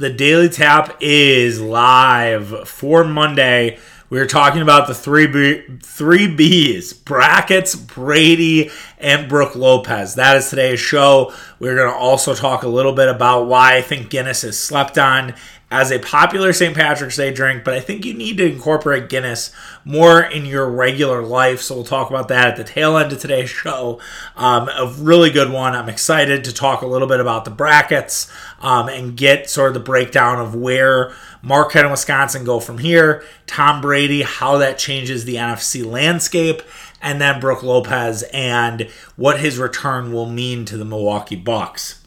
[0.00, 3.78] The Daily Tap is live for Monday.
[4.08, 10.14] We are talking about the three B, three B's: brackets, Brady, and Brook Lopez.
[10.14, 11.34] That is today's show.
[11.58, 14.96] We're going to also talk a little bit about why I think Guinness is slept
[14.96, 15.34] on
[15.70, 16.74] as a popular St.
[16.74, 19.52] Patrick's Day drink, but I think you need to incorporate Guinness
[19.84, 21.60] more in your regular life.
[21.60, 24.00] So we'll talk about that at the tail end of today's show.
[24.34, 25.76] Um, a really good one.
[25.76, 28.30] I'm excited to talk a little bit about the brackets
[28.60, 33.22] um, and get sort of the breakdown of where Marquette and Wisconsin go from here,
[33.46, 36.62] Tom Brady, how that changes the NFC landscape,
[37.00, 41.99] and then Brook Lopez and what his return will mean to the Milwaukee Bucks.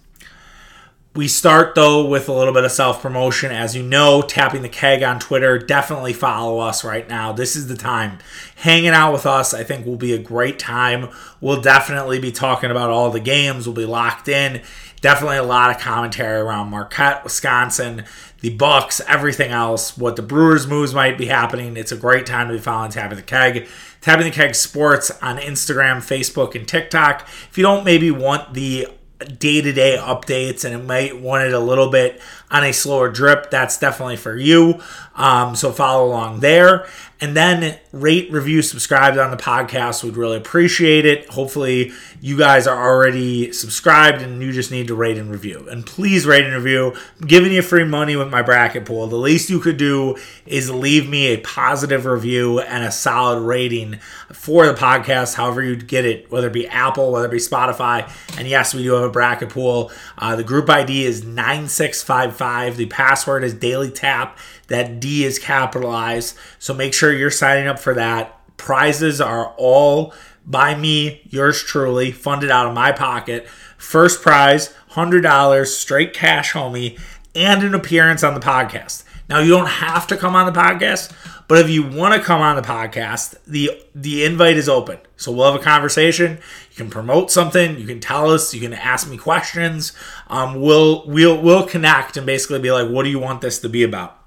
[1.16, 3.52] We start though with a little bit of self promotion.
[3.52, 5.60] As you know, tapping the keg on Twitter.
[5.60, 7.32] Definitely follow us right now.
[7.32, 8.18] This is the time.
[8.56, 11.10] Hanging out with us, I think, will be a great time.
[11.40, 13.68] We'll definitely be talking about all the games.
[13.68, 14.64] We'll be locked in.
[15.02, 18.06] Definitely a lot of commentary around Marquette, Wisconsin,
[18.40, 19.96] the Bucks, everything else.
[19.96, 21.78] What the Brewers moves might be happening.
[21.78, 23.68] It's a great time to be following Tapping the Keg.
[24.02, 27.28] Tapping the Keg Sports on Instagram, Facebook, and TikTok.
[27.52, 28.88] If you don't maybe want the
[29.26, 32.22] day to day updates and it might want it a little bit
[32.54, 34.80] on a slower drip, that's definitely for you.
[35.16, 36.88] Um, so follow along there.
[37.24, 40.04] And then rate, review, subscribe on the podcast.
[40.04, 41.30] We'd really appreciate it.
[41.30, 45.66] Hopefully, you guys are already subscribed and you just need to rate and review.
[45.72, 46.94] And please rate and review.
[47.22, 49.08] I'm giving you free money with my bracket pool.
[49.08, 54.00] The least you could do is leave me a positive review and a solid rating
[54.34, 58.12] for the podcast, however you get it, whether it be Apple, whether it be Spotify.
[58.38, 59.92] And yes, we do have a bracket pool.
[60.18, 62.43] Uh, the group ID is 9655.
[62.44, 64.38] The password is Daily Tap.
[64.68, 66.38] That D is capitalized.
[66.60, 68.38] So make sure you're signing up for that.
[68.58, 70.14] Prizes are all
[70.46, 73.48] by me, yours truly, funded out of my pocket.
[73.78, 77.00] First prize, $100 straight cash, homie,
[77.34, 79.04] and an appearance on the podcast.
[79.30, 81.14] Now you don't have to come on the podcast,
[81.48, 85.00] but if you want to come on the podcast, the the invite is open.
[85.16, 86.40] So we'll have a conversation.
[86.74, 87.78] You can promote something.
[87.78, 88.52] You can tell us.
[88.52, 89.94] You can ask me questions.
[90.28, 93.70] Um, we'll we'll we'll connect and basically be like, what do you want this to
[93.70, 94.18] be about?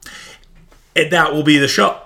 [0.94, 2.00] And that will be the show.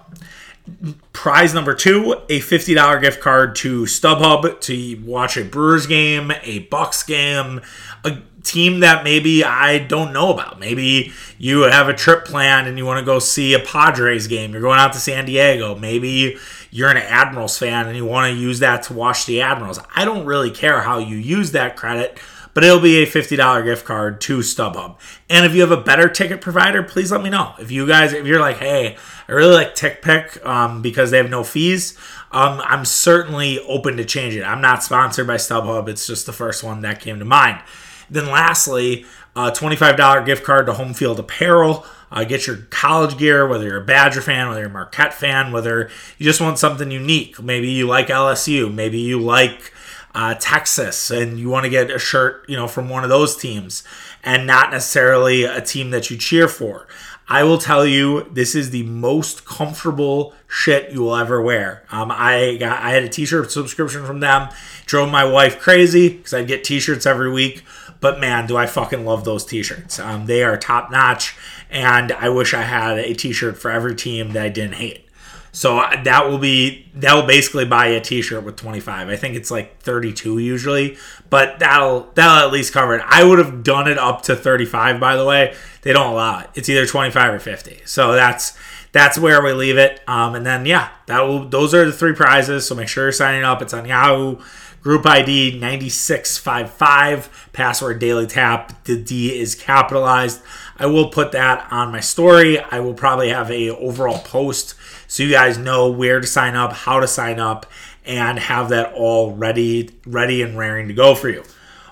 [1.13, 6.33] Prize number two: a fifty dollar gift card to StubHub to watch a Brewers game,
[6.43, 7.61] a Bucks game,
[8.03, 10.59] a team that maybe I don't know about.
[10.59, 14.53] Maybe you have a trip planned and you want to go see a Padres game.
[14.53, 15.75] You're going out to San Diego.
[15.75, 16.39] Maybe
[16.71, 19.81] you're an Admirals fan and you want to use that to watch the Admirals.
[19.95, 22.19] I don't really care how you use that credit,
[22.55, 24.97] but it'll be a $50 gift card to StubHub.
[25.29, 27.55] And if you have a better ticket provider, please let me know.
[27.59, 28.97] If you guys, if you're like, hey,
[29.29, 31.97] I really like TickPick um, because they have no fees,
[32.33, 34.43] um, I'm certainly open to change it.
[34.43, 35.89] I'm not sponsored by StubHub.
[35.89, 37.61] It's just the first one that came to mind.
[38.09, 41.85] Then lastly, a $25 gift card to Home Field Apparel.
[42.11, 45.53] Uh, get your college gear, whether you're a Badger fan, whether you're a Marquette fan,
[45.53, 47.41] whether you just want something unique.
[47.41, 49.73] Maybe you like LSU, maybe you like
[50.13, 53.37] uh, Texas, and you want to get a shirt, you know, from one of those
[53.37, 53.85] teams,
[54.25, 56.89] and not necessarily a team that you cheer for.
[57.33, 61.85] I will tell you, this is the most comfortable shit you will ever wear.
[61.93, 64.49] Um, I got, I had a t-shirt subscription from them.
[64.85, 67.63] Drove my wife crazy because I'd get t-shirts every week.
[68.01, 70.01] But man, do I fucking love those t-shirts.
[70.01, 71.37] Um, they are top notch,
[71.71, 75.07] and I wish I had a t-shirt for every team that I didn't hate.
[75.53, 79.09] So that will be that will basically buy a T-shirt with 25.
[79.09, 80.97] I think it's like 32 usually,
[81.29, 83.03] but that'll that'll at least cover it.
[83.07, 85.01] I would have done it up to 35.
[85.01, 86.51] By the way, they don't allow it.
[86.55, 87.81] It's either 25 or 50.
[87.85, 88.57] So that's
[88.93, 90.01] that's where we leave it.
[90.07, 92.67] Um, and then yeah, that will those are the three prizes.
[92.67, 93.63] So make sure you're signing up.
[93.63, 94.41] It's on Yahoo.
[94.83, 98.83] Group ID 9655, password daily tap.
[98.85, 100.41] The D is capitalized.
[100.81, 102.59] I will put that on my story.
[102.59, 104.75] I will probably have a overall post
[105.07, 107.67] so you guys know where to sign up, how to sign up,
[108.05, 111.45] and have that all ready, ready and raring to go for you.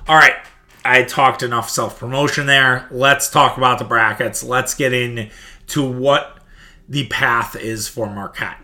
[0.08, 0.36] All right,
[0.84, 2.88] I talked enough self promotion there.
[2.90, 4.42] Let's talk about the brackets.
[4.42, 5.30] Let's get into
[5.86, 6.38] what
[6.88, 8.56] the path is for Marquette.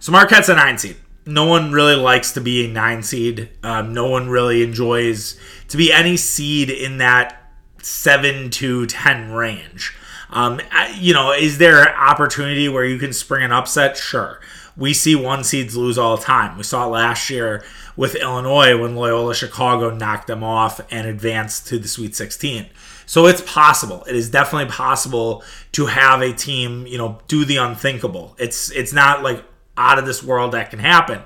[0.00, 3.50] So Marquette's a nine seed no one really likes to be a nine seed.
[3.62, 5.38] Um, no one really enjoys
[5.68, 7.41] to be any seed in that
[7.82, 9.94] seven to ten range.
[10.30, 10.60] Um,
[10.94, 13.96] you know, is there an opportunity where you can spring an upset?
[13.96, 14.40] Sure.
[14.76, 16.56] We see one seeds lose all the time.
[16.56, 17.62] We saw it last year
[17.94, 22.66] with Illinois when Loyola Chicago knocked them off and advanced to the Sweet 16.
[23.04, 24.04] So it's possible.
[24.08, 28.34] It is definitely possible to have a team, you know, do the unthinkable.
[28.38, 29.44] It's it's not like
[29.76, 31.20] out of this world that can happen.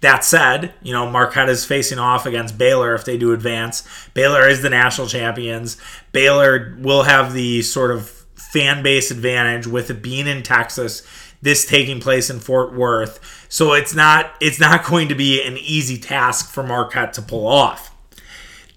[0.00, 3.86] That said, you know, Marquette is facing off against Baylor if they do advance.
[4.14, 5.76] Baylor is the national champions.
[6.12, 11.06] Baylor will have the sort of fan base advantage with it being in Texas,
[11.42, 13.46] this taking place in Fort Worth.
[13.50, 17.46] So it's not it's not going to be an easy task for Marquette to pull
[17.46, 17.94] off.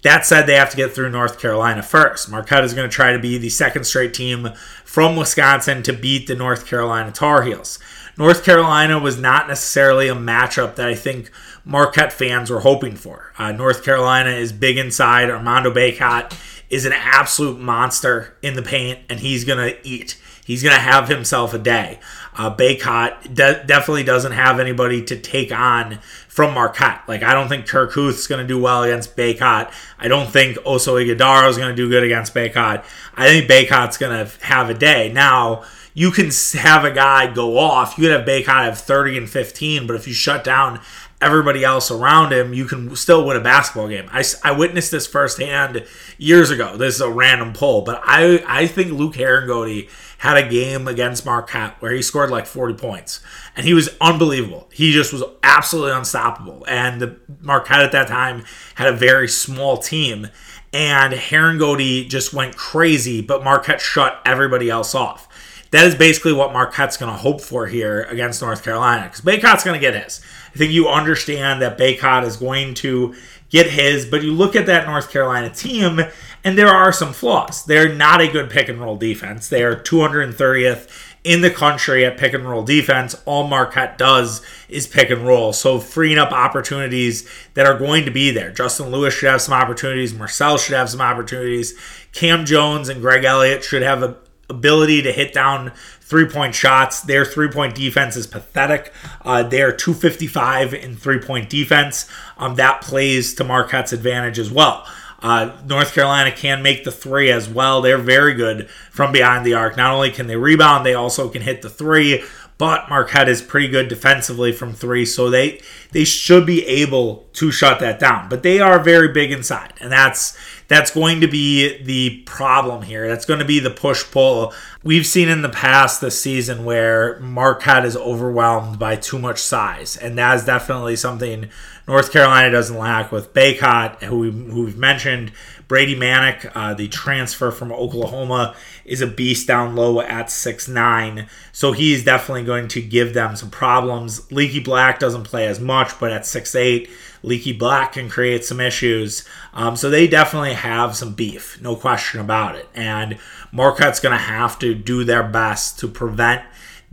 [0.02, 2.30] That said, they have to get through North Carolina first.
[2.30, 4.50] Marquette is going to try to be the second straight team
[4.84, 7.78] from Wisconsin to beat the North Carolina Tar Heels.
[8.16, 11.30] North Carolina was not necessarily a matchup that I think
[11.64, 13.32] Marquette fans were hoping for.
[13.38, 15.30] Uh, North Carolina is big inside.
[15.30, 16.36] Armando Bacot
[16.70, 20.20] is an absolute monster in the paint, and he's going to eat.
[20.44, 22.00] He's going to have himself a day.
[22.36, 27.02] Uh, Bacot de- definitely doesn't have anybody to take on from Marquette.
[27.08, 29.72] Like, I don't think Kirk is going to do well against Bacot.
[29.98, 32.84] I don't think Oso Ighodaro is going to do good against Bacot.
[33.14, 35.10] I think Bacot's going to have a day.
[35.12, 35.64] Now,
[35.94, 37.96] you can have a guy go off.
[37.96, 40.80] You could have Bacot have 30 and 15, but if you shut down
[41.20, 44.08] everybody else around him, you can still win a basketball game.
[44.12, 45.86] I, I witnessed this firsthand
[46.18, 46.76] years ago.
[46.76, 49.88] This is a random poll, but I, I think Luke Harangody
[50.18, 53.20] had a game against Marquette where he scored like 40 points.
[53.56, 54.68] And he was unbelievable.
[54.72, 56.64] He just was absolutely unstoppable.
[56.68, 58.44] And the Marquette at that time
[58.74, 60.28] had a very small team.
[60.72, 65.28] And Harangody just went crazy, but Marquette shut everybody else off.
[65.74, 69.64] That is basically what Marquette's going to hope for here against North Carolina because Bacot's
[69.64, 70.20] going to get his.
[70.54, 73.16] I think you understand that Bacot is going to
[73.50, 76.00] get his, but you look at that North Carolina team,
[76.44, 77.64] and there are some flaws.
[77.64, 79.48] They're not a good pick and roll defense.
[79.48, 80.88] They are 230th
[81.24, 83.20] in the country at pick and roll defense.
[83.24, 85.52] All Marquette does is pick and roll.
[85.52, 88.52] So freeing up opportunities that are going to be there.
[88.52, 90.12] Justin Lewis should have some opportunities.
[90.12, 91.74] Morsell should have some opportunities.
[92.12, 94.16] Cam Jones and Greg Elliott should have a
[94.48, 97.00] ability to hit down three point shots.
[97.00, 98.92] Their three point defense is pathetic.
[99.22, 102.08] Uh, they are 255 in three point defense.
[102.36, 104.86] Um, that plays to Marquette's advantage as well.
[105.24, 107.80] Uh, North Carolina can make the three as well.
[107.80, 109.74] They're very good from behind the arc.
[109.74, 112.22] Not only can they rebound, they also can hit the three.
[112.58, 115.60] But Marquette is pretty good defensively from three, so they
[115.90, 118.28] they should be able to shut that down.
[118.28, 120.36] But they are very big inside, and that's
[120.74, 123.06] that's going to be the problem here.
[123.06, 124.52] That's going to be the push pull.
[124.82, 129.96] We've seen in the past this season where Marquette is overwhelmed by too much size,
[129.96, 131.48] and that is definitely something
[131.86, 135.30] North Carolina doesn't lack with Bacot, who, we, who we've mentioned.
[135.68, 138.54] Brady Manek, uh, the transfer from Oklahoma,
[138.84, 143.36] is a beast down low at six nine, so he's definitely going to give them
[143.36, 144.30] some problems.
[144.30, 146.90] Leaky Black doesn't play as much, but at six eight,
[147.24, 149.26] Leaky Black can create some issues.
[149.54, 152.68] Um, so they definitely have some beef, no question about it.
[152.74, 153.18] And
[153.50, 156.42] Marquette's going to have to do their best to prevent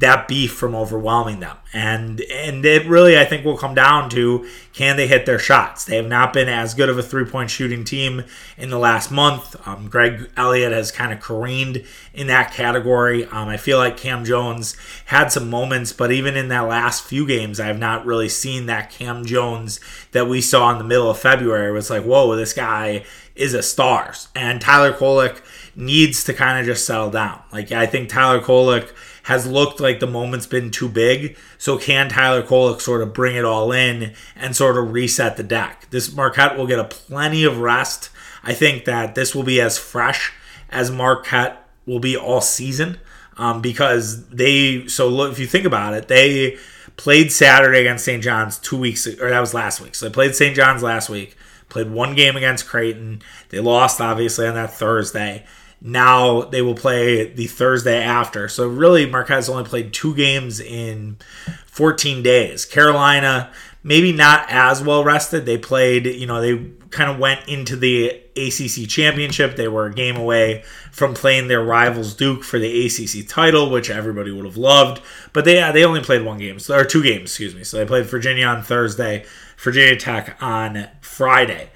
[0.02, 1.58] that beef from overwhelming them.
[1.74, 5.86] And and it really I think will come down to can they hit their shots.
[5.86, 8.24] They have not been as good of a three point shooting team
[8.58, 9.56] in the last month.
[9.68, 13.26] Um, Greg Elliott has kind of careened in that category.
[13.26, 14.76] Um, I feel like Cam Jones
[15.06, 18.66] had some moments, but even in that last few games, I have not really seen
[18.66, 19.80] that Cam Jones
[20.12, 21.70] that we saw in the middle of February.
[21.70, 23.06] It was like, whoa, this guy
[23.36, 24.14] is a star.
[24.36, 25.42] And Tyler Kolek
[25.76, 27.42] needs to kind of just settle down.
[27.52, 28.92] Like I think Tyler Kolek
[29.24, 31.38] has looked like the moment's been too big.
[31.58, 35.44] So can Tyler Kolek sort of bring it all in and sort of reset the
[35.44, 35.88] deck?
[35.90, 38.10] This Marquette will get a plenty of rest.
[38.44, 40.34] I think that this will be as fresh
[40.70, 42.98] as Marquette will be all season
[43.38, 44.88] um, because they.
[44.88, 46.58] So look, if you think about it, they
[46.98, 48.24] played Saturday against St.
[48.24, 49.96] John's two weeks, or that was last week.
[49.96, 50.56] So they played St.
[50.56, 51.36] John's last week.
[51.70, 53.22] Played one game against Creighton.
[53.50, 55.46] They lost obviously on that Thursday.
[55.82, 58.48] Now they will play the Thursday after.
[58.48, 61.18] So really, Marquette's only played two games in
[61.66, 62.66] 14 days.
[62.66, 63.52] Carolina,
[63.84, 65.46] maybe not as well rested.
[65.46, 69.56] They played, you know, they kind of went into the ACC championship.
[69.56, 73.90] They were a game away from playing their rivals Duke for the ACC title, which
[73.90, 75.02] everybody would have loved.
[75.34, 77.64] But they they only played one game, or two games, excuse me.
[77.64, 79.26] So they played Virginia on Thursday,
[79.58, 81.72] Virginia Tech on Friday.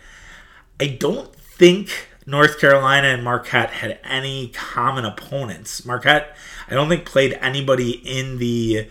[0.80, 5.86] I don't think North Carolina and Marquette had any common opponents.
[5.86, 6.36] Marquette,
[6.68, 8.88] I don't think, played anybody in the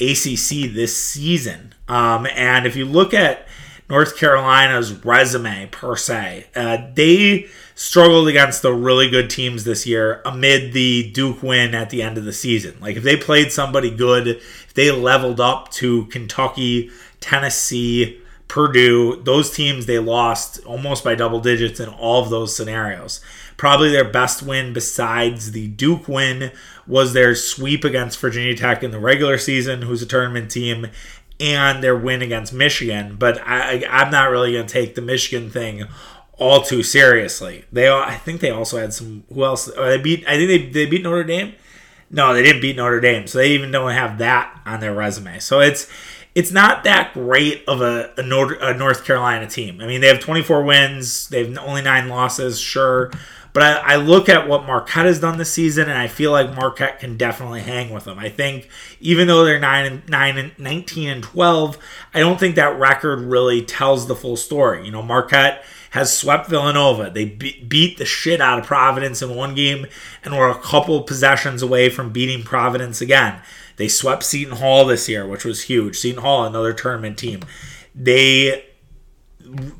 [0.00, 1.74] ACC this season.
[1.86, 3.46] Um, and if you look at
[3.90, 10.20] North Carolina's resume per se, uh, they struggled against the really good teams this year
[10.24, 12.76] amid the Duke win at the end of the season.
[12.80, 16.90] Like if they played somebody good, if they leveled up to Kentucky,
[17.20, 23.20] Tennessee, Purdue, those teams they lost almost by double digits in all of those scenarios.
[23.58, 26.52] Probably their best win besides the Duke win
[26.86, 30.88] was their sweep against Virginia Tech in the regular season, who's a tournament team,
[31.38, 33.16] and their win against Michigan.
[33.18, 35.84] But I, I'm not really going to take the Michigan thing
[36.38, 37.64] all too seriously.
[37.70, 39.24] They, I think they also had some.
[39.32, 39.70] Who else?
[39.76, 40.26] Oh, they beat.
[40.26, 41.54] I think they they beat Notre Dame.
[42.10, 45.40] No, they didn't beat Notre Dame, so they even don't have that on their resume.
[45.40, 45.90] So it's
[46.38, 49.80] it's not that great of a, a, North, a North Carolina team.
[49.80, 53.10] I mean, they have 24 wins, they have only nine losses, sure.
[53.52, 56.54] But I, I, look at what Marquette has done this season, and I feel like
[56.54, 58.20] Marquette can definitely hang with them.
[58.20, 58.68] I think
[59.00, 61.76] even though they're nine and nine and 19 and 12,
[62.14, 64.86] I don't think that record really tells the full story.
[64.86, 67.10] You know, Marquette has swept Villanova.
[67.12, 69.88] They be- beat the shit out of Providence in one game,
[70.22, 73.40] and were a couple possessions away from beating Providence again.
[73.78, 75.96] They swept Seton Hall this year, which was huge.
[75.96, 77.44] Seton Hall, another tournament team.
[77.94, 78.66] They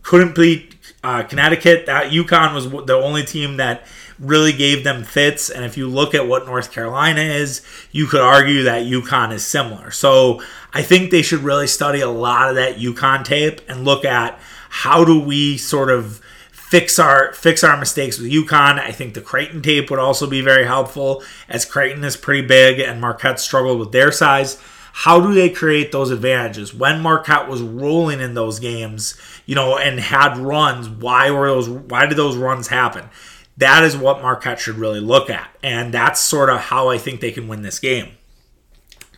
[0.02, 1.86] couldn't beat uh, Connecticut.
[1.86, 3.86] That UConn was the only team that
[4.18, 5.50] really gave them fits.
[5.50, 9.44] And if you look at what North Carolina is, you could argue that UConn is
[9.44, 9.90] similar.
[9.90, 14.04] So I think they should really study a lot of that UConn tape and look
[14.04, 14.38] at
[14.70, 16.20] how do we sort of
[16.68, 18.78] fix our fix our mistakes with UConn.
[18.78, 22.78] I think the Creighton tape would also be very helpful as Creighton is pretty big
[22.78, 24.60] and Marquette struggled with their size.
[24.92, 26.74] How do they create those advantages?
[26.74, 31.70] When Marquette was rolling in those games, you know, and had runs, why were those
[31.70, 33.08] why did those runs happen?
[33.56, 35.48] That is what Marquette should really look at.
[35.62, 38.10] And that's sort of how I think they can win this game.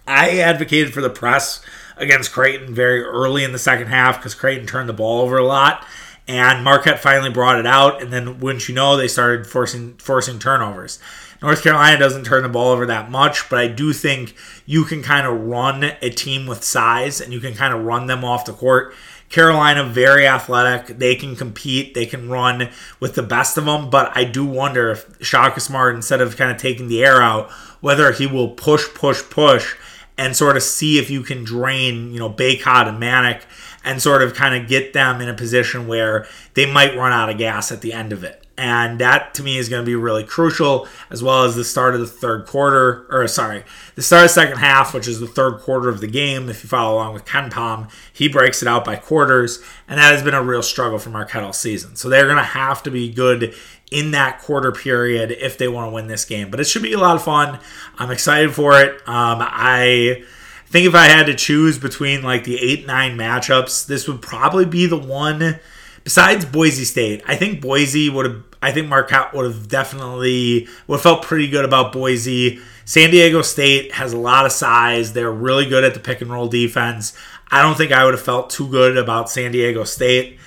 [0.07, 1.61] I advocated for the press
[1.97, 5.45] against Creighton very early in the second half because Creighton turned the ball over a
[5.45, 5.85] lot
[6.31, 8.01] and Marquette finally brought it out.
[8.01, 11.01] And then, wouldn't you know, they started forcing forcing turnovers.
[11.43, 15.03] North Carolina doesn't turn the ball over that much, but I do think you can
[15.03, 18.45] kind of run a team with size and you can kind of run them off
[18.45, 18.95] the court.
[19.29, 20.99] Carolina, very athletic.
[20.99, 21.95] They can compete.
[21.95, 22.69] They can run
[23.01, 23.91] with the best of them.
[23.91, 27.51] But I do wonder if Shaka Smart, instead of kind of taking the air out,
[27.81, 29.75] whether he will push, push, push,
[30.17, 33.43] and sort of see if you can drain, you know, Bacot and Manek
[33.85, 37.31] and sort of kind of get them in a position where they might run out
[37.31, 38.47] of gas at the end of it.
[38.59, 41.95] And that to me is going to be really crucial, as well as the start
[41.95, 45.27] of the third quarter, or sorry, the start of the second half, which is the
[45.27, 46.51] third quarter of the game.
[46.51, 50.23] If you follow along with KenPom, he breaks it out by quarters, and that has
[50.23, 51.97] been a real struggle for Marquette all season.
[51.97, 53.55] So they're going to have to be good
[53.91, 56.51] in that quarter period if they want to win this game.
[56.51, 57.61] But it should be a lot of fun.
[57.97, 58.97] I'm excited for it.
[59.09, 60.25] Um, I
[60.71, 64.65] think if I had to choose between like the eight nine matchups, this would probably
[64.65, 65.59] be the one.
[66.03, 68.43] Besides Boise State, I think Boise would have.
[68.63, 72.61] I think Marquette would have definitely would have felt pretty good about Boise.
[72.85, 75.13] San Diego State has a lot of size.
[75.13, 77.17] They're really good at the pick and roll defense.
[77.51, 80.39] I don't think I would have felt too good about San Diego State.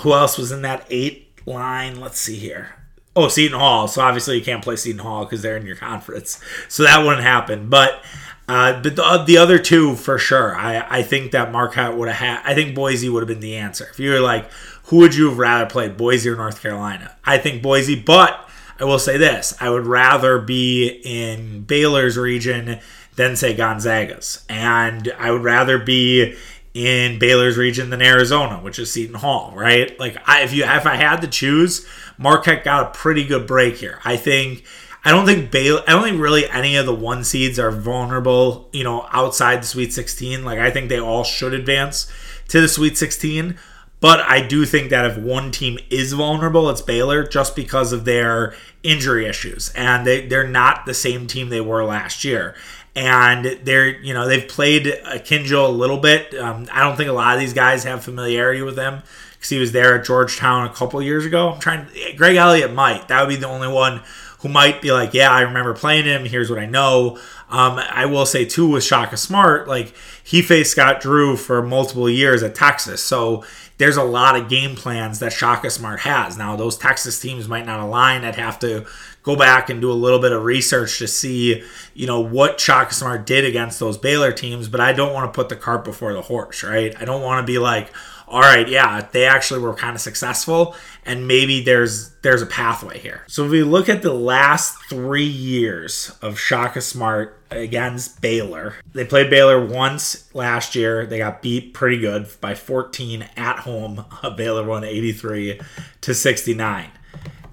[0.00, 2.00] Who else was in that eight line?
[2.00, 2.74] Let's see here.
[3.16, 3.88] Oh, Seton Hall.
[3.88, 6.40] So obviously you can't play Seton Hall because they're in your conference.
[6.68, 7.68] So that wouldn't happen.
[7.68, 8.02] But
[8.48, 10.56] uh, but the, uh, the other two for sure.
[10.56, 12.40] I, I think that Marquette would have had.
[12.44, 13.86] I think Boise would have been the answer.
[13.90, 14.50] If you were like,
[14.84, 17.14] who would you have rather played, Boise or North Carolina?
[17.24, 18.48] I think Boise, but
[18.80, 22.80] I will say this: I would rather be in Baylor's region
[23.16, 26.36] than say Gonzaga's, and I would rather be
[26.72, 29.98] in Baylor's region than Arizona, which is Seton Hall, right?
[29.98, 31.86] Like, I, if you if I had to choose,
[32.16, 33.98] Marquette got a pretty good break here.
[34.04, 34.64] I think
[35.08, 35.82] I don't think Baylor.
[35.88, 38.68] I don't think really any of the one seeds are vulnerable.
[38.74, 40.44] You know, outside the Sweet 16.
[40.44, 42.12] Like I think they all should advance
[42.48, 43.58] to the Sweet 16.
[44.00, 48.04] But I do think that if one team is vulnerable, it's Baylor, just because of
[48.04, 52.54] their injury issues, and they they're not the same team they were last year.
[52.94, 56.34] And they're, you know, they've played Akinjo a little bit.
[56.34, 59.58] Um, I don't think a lot of these guys have familiarity with him because he
[59.58, 61.52] was there at Georgetown a couple years ago.
[61.52, 61.86] I'm trying.
[62.16, 63.08] Greg Elliott might.
[63.08, 64.02] That would be the only one
[64.40, 66.24] who might be like, yeah, I remember playing him.
[66.24, 67.18] Here's what I know.
[67.48, 72.08] Um, I will say too with Shaka Smart, like he faced Scott Drew for multiple
[72.08, 73.44] years at Texas, so
[73.78, 76.36] there's a lot of game plans that Shaka Smart has.
[76.36, 78.24] Now those Texas teams might not align.
[78.24, 78.86] I'd have to
[79.22, 81.62] go back and do a little bit of research to see,
[81.94, 84.68] you know, what Shaka Smart did against those Baylor teams.
[84.68, 86.94] But I don't want to put the cart before the horse, right?
[87.00, 87.92] I don't want to be like,
[88.26, 90.74] all right, yeah, they actually were kind of successful,
[91.08, 93.24] and maybe there's there's a pathway here.
[93.26, 99.06] So if we look at the last three years of Shaka Smart against Baylor, they
[99.06, 101.06] played Baylor once last year.
[101.06, 104.04] They got beat pretty good by 14 at home.
[104.36, 105.60] Baylor won 83
[106.02, 106.90] to 69.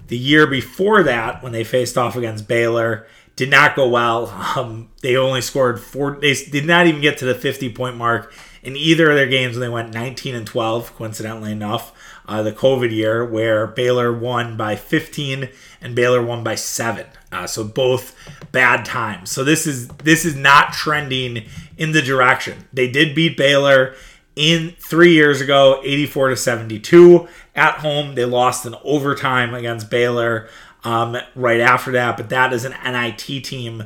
[0.08, 4.26] The year before that, when they faced off against Baylor, did not go well.
[4.56, 6.18] Um, they only scored four.
[6.18, 8.32] They did not even get to the 50 point mark
[8.62, 11.92] in either of their games when they went 19 and 12, coincidentally enough,
[12.26, 15.48] uh, the COVID year where Baylor won by 15
[15.80, 17.06] and Baylor won by seven.
[17.32, 18.14] Uh, so both
[18.52, 19.30] bad times.
[19.30, 21.44] So this is this is not trending
[21.76, 22.64] in the direction.
[22.72, 23.94] They did beat Baylor
[24.34, 28.14] in three years ago, 84 to 72 at home.
[28.14, 30.48] They lost in overtime against Baylor.
[30.84, 32.16] um, right after that.
[32.16, 33.84] But that is an NIT team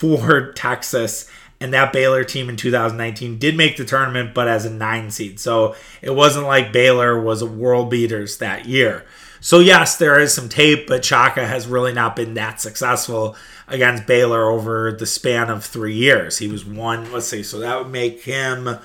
[0.00, 1.30] for Texas.
[1.60, 5.40] And that Baylor team in 2019 did make the tournament, but as a nine seed.
[5.40, 9.04] So it wasn't like Baylor was a world beaters that year.
[9.40, 13.36] So, yes, there is some tape, but Shaka has really not been that successful
[13.68, 16.38] against Baylor over the span of three years.
[16.38, 18.78] He was one, let's see, so that would make him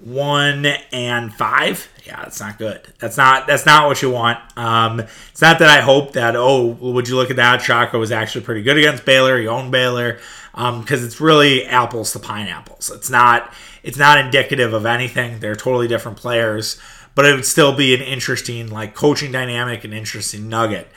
[0.00, 1.88] one and five.
[2.04, 2.82] Yeah, that's not good.
[2.98, 4.38] That's not that's not what you want.
[4.58, 7.62] Um, it's not that I hope that oh, would you look at that?
[7.62, 9.38] Shaka was actually pretty good against Baylor.
[9.38, 10.18] He owned Baylor
[10.54, 12.90] because um, it's really apples to pineapples.
[12.90, 15.40] It's not it's not indicative of anything.
[15.40, 16.78] They're totally different players,
[17.16, 20.88] but it would still be an interesting like coaching dynamic, an interesting nugget.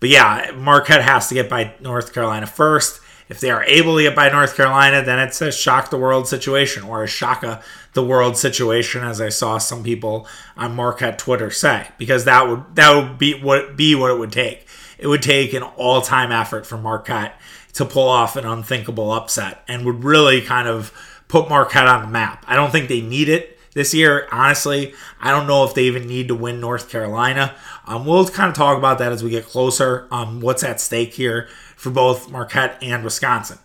[0.00, 3.00] But yeah, Marquette has to get by North Carolina first.
[3.28, 6.28] If they are able to get by North Carolina, then it's a shock the world
[6.28, 7.62] situation or a shaka
[7.94, 12.74] the world situation, as I saw some people on Marquette Twitter say, because that would
[12.74, 14.66] that would be what be what it would take.
[14.98, 17.40] It would take an all time effort from Marquette
[17.74, 20.92] to pull off an unthinkable upset and would really kind of
[21.28, 22.44] put Marquette on the map.
[22.46, 24.28] I don't think they need it this year.
[24.32, 27.54] Honestly, I don't know if they even need to win North Carolina.
[27.86, 30.08] Um, we'll kind of talk about that as we get closer.
[30.10, 33.58] Um, what's at stake here for both Marquette and Wisconsin.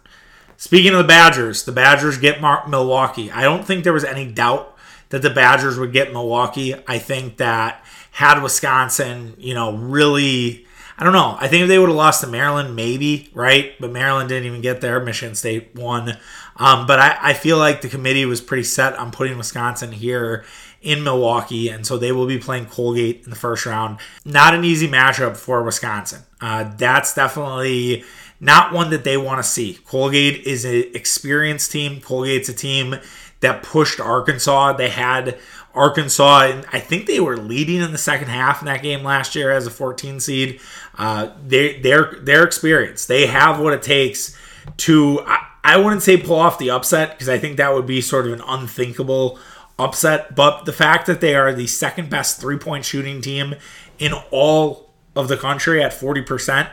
[0.58, 3.32] Speaking of the Badgers, the Badgers get Mar- Milwaukee.
[3.32, 4.76] I don't think there was any doubt
[5.10, 6.76] that the Badgers would get Milwaukee.
[6.86, 10.66] I think that had Wisconsin, you know, really,
[11.00, 11.38] I don't know.
[11.40, 13.74] I think if they would have lost to Maryland, maybe, right?
[13.80, 15.00] But Maryland didn't even get there.
[15.00, 16.18] Michigan State won.
[16.58, 20.44] Um, but I, I feel like the committee was pretty set on putting Wisconsin here
[20.82, 24.00] in Milwaukee, and so they will be playing Colgate in the first round.
[24.26, 26.24] Not an easy matchup for Wisconsin.
[26.42, 28.04] Uh, that's definitely
[28.42, 29.80] not one that they want to see.
[29.86, 32.02] Colgate is an experienced team.
[32.02, 32.98] Colgate's a team
[33.40, 34.74] that pushed Arkansas.
[34.74, 35.38] They had
[35.74, 39.52] Arkansas, I think they were leading in the second half in that game last year
[39.52, 40.60] as a 14 seed.
[40.98, 43.08] Uh, they they're they're experienced.
[43.08, 44.36] They have what it takes
[44.78, 45.22] to.
[45.22, 48.26] I, I wouldn't say pull off the upset because I think that would be sort
[48.26, 49.38] of an unthinkable
[49.78, 50.36] upset.
[50.36, 53.56] But the fact that they are the second best three point shooting team
[54.00, 56.70] in all of the country at 40%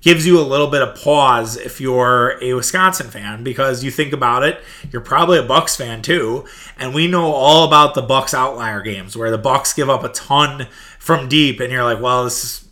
[0.00, 4.12] gives you a little bit of pause if you're a Wisconsin fan because you think
[4.12, 4.60] about it,
[4.92, 6.44] you're probably a Bucks fan too,
[6.78, 10.08] and we know all about the Bucks outlier games where the Bucks give up a
[10.10, 12.68] ton from deep and you're like, well, this is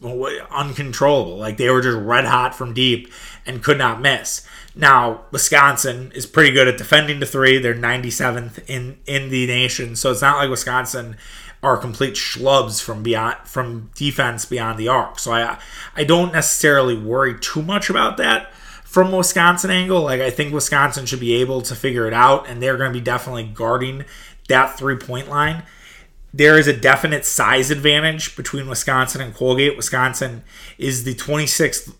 [0.50, 1.36] uncontrollable.
[1.36, 3.10] Like they were just red hot from deep
[3.46, 4.46] and could not miss.
[4.74, 7.58] Now, Wisconsin is pretty good at defending the three.
[7.58, 11.16] They're 97th in in the nation, so it's not like Wisconsin
[11.62, 15.18] are complete schlubs from beyond from defense beyond the arc.
[15.18, 15.58] So I
[15.94, 18.52] I don't necessarily worry too much about that
[18.84, 20.02] from Wisconsin angle.
[20.02, 22.98] Like I think Wisconsin should be able to figure it out, and they're going to
[22.98, 24.04] be definitely guarding
[24.48, 25.64] that three point line.
[26.32, 29.76] There is a definite size advantage between Wisconsin and Colgate.
[29.76, 30.44] Wisconsin
[30.76, 31.94] is the 26th,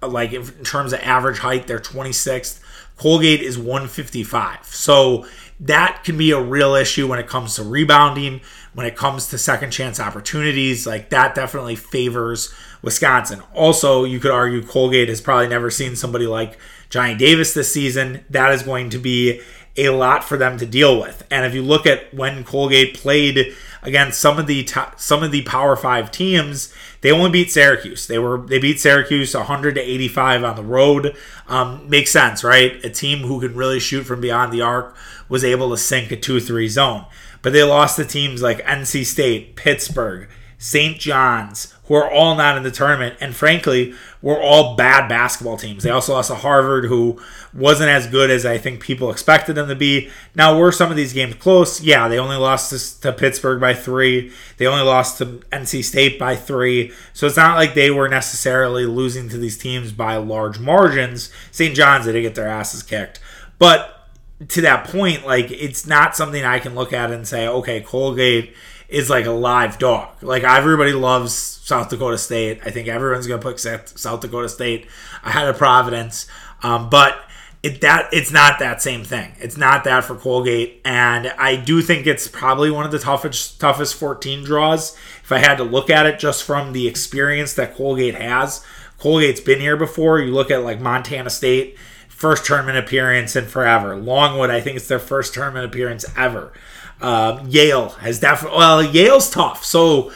[0.00, 2.60] like in terms of average height, they're 26th.
[2.96, 4.64] Colgate is 155.
[4.66, 5.26] So
[5.60, 8.40] that can be a real issue when it comes to rebounding,
[8.74, 10.86] when it comes to second chance opportunities.
[10.86, 13.40] Like that definitely favors Wisconsin.
[13.54, 16.58] Also, you could argue Colgate has probably never seen somebody like
[16.90, 18.24] Johnny Davis this season.
[18.28, 19.40] That is going to be
[19.76, 21.26] a lot for them to deal with.
[21.30, 25.42] And if you look at when Colgate played against some of the some of the
[25.42, 28.06] Power 5 teams, they only beat Syracuse.
[28.06, 31.16] They were they beat Syracuse 100 to 85 on the road.
[31.48, 32.82] Um, makes sense, right?
[32.84, 34.96] A team who can really shoot from beyond the arc
[35.28, 37.06] was able to sink a 2-3 zone.
[37.44, 40.98] But they lost to teams like NC State, Pittsburgh, St.
[40.98, 45.82] John's, who are all not in the tournament, and frankly, were all bad basketball teams.
[45.82, 47.20] They also lost to Harvard, who
[47.52, 50.08] wasn't as good as I think people expected them to be.
[50.34, 51.82] Now, were some of these games close?
[51.82, 54.32] Yeah, they only lost to, to Pittsburgh by three.
[54.56, 56.92] They only lost to NC State by three.
[57.12, 61.30] So it's not like they were necessarily losing to these teams by large margins.
[61.50, 61.76] St.
[61.76, 63.20] John's, they did get their asses kicked.
[63.58, 64.03] But
[64.48, 68.54] to that point, like it's not something I can look at and say, okay, Colgate
[68.88, 70.22] is like a live dog.
[70.22, 72.60] Like everybody loves South Dakota State.
[72.64, 74.86] I think everyone's gonna put South Dakota State
[75.22, 76.26] ahead of Providence,
[76.62, 77.18] um, but
[77.62, 79.34] it that it's not that same thing.
[79.38, 83.58] It's not that for Colgate, and I do think it's probably one of the toughest
[83.60, 84.94] toughest 14 draws.
[85.22, 88.62] If I had to look at it just from the experience that Colgate has,
[88.98, 90.20] Colgate's been here before.
[90.20, 91.78] You look at like Montana State
[92.24, 93.94] first tournament appearance in forever.
[93.96, 96.54] Longwood, I think it's their first tournament appearance ever.
[96.98, 99.62] Uh, Yale has definitely, well, Yale's tough.
[99.62, 100.10] So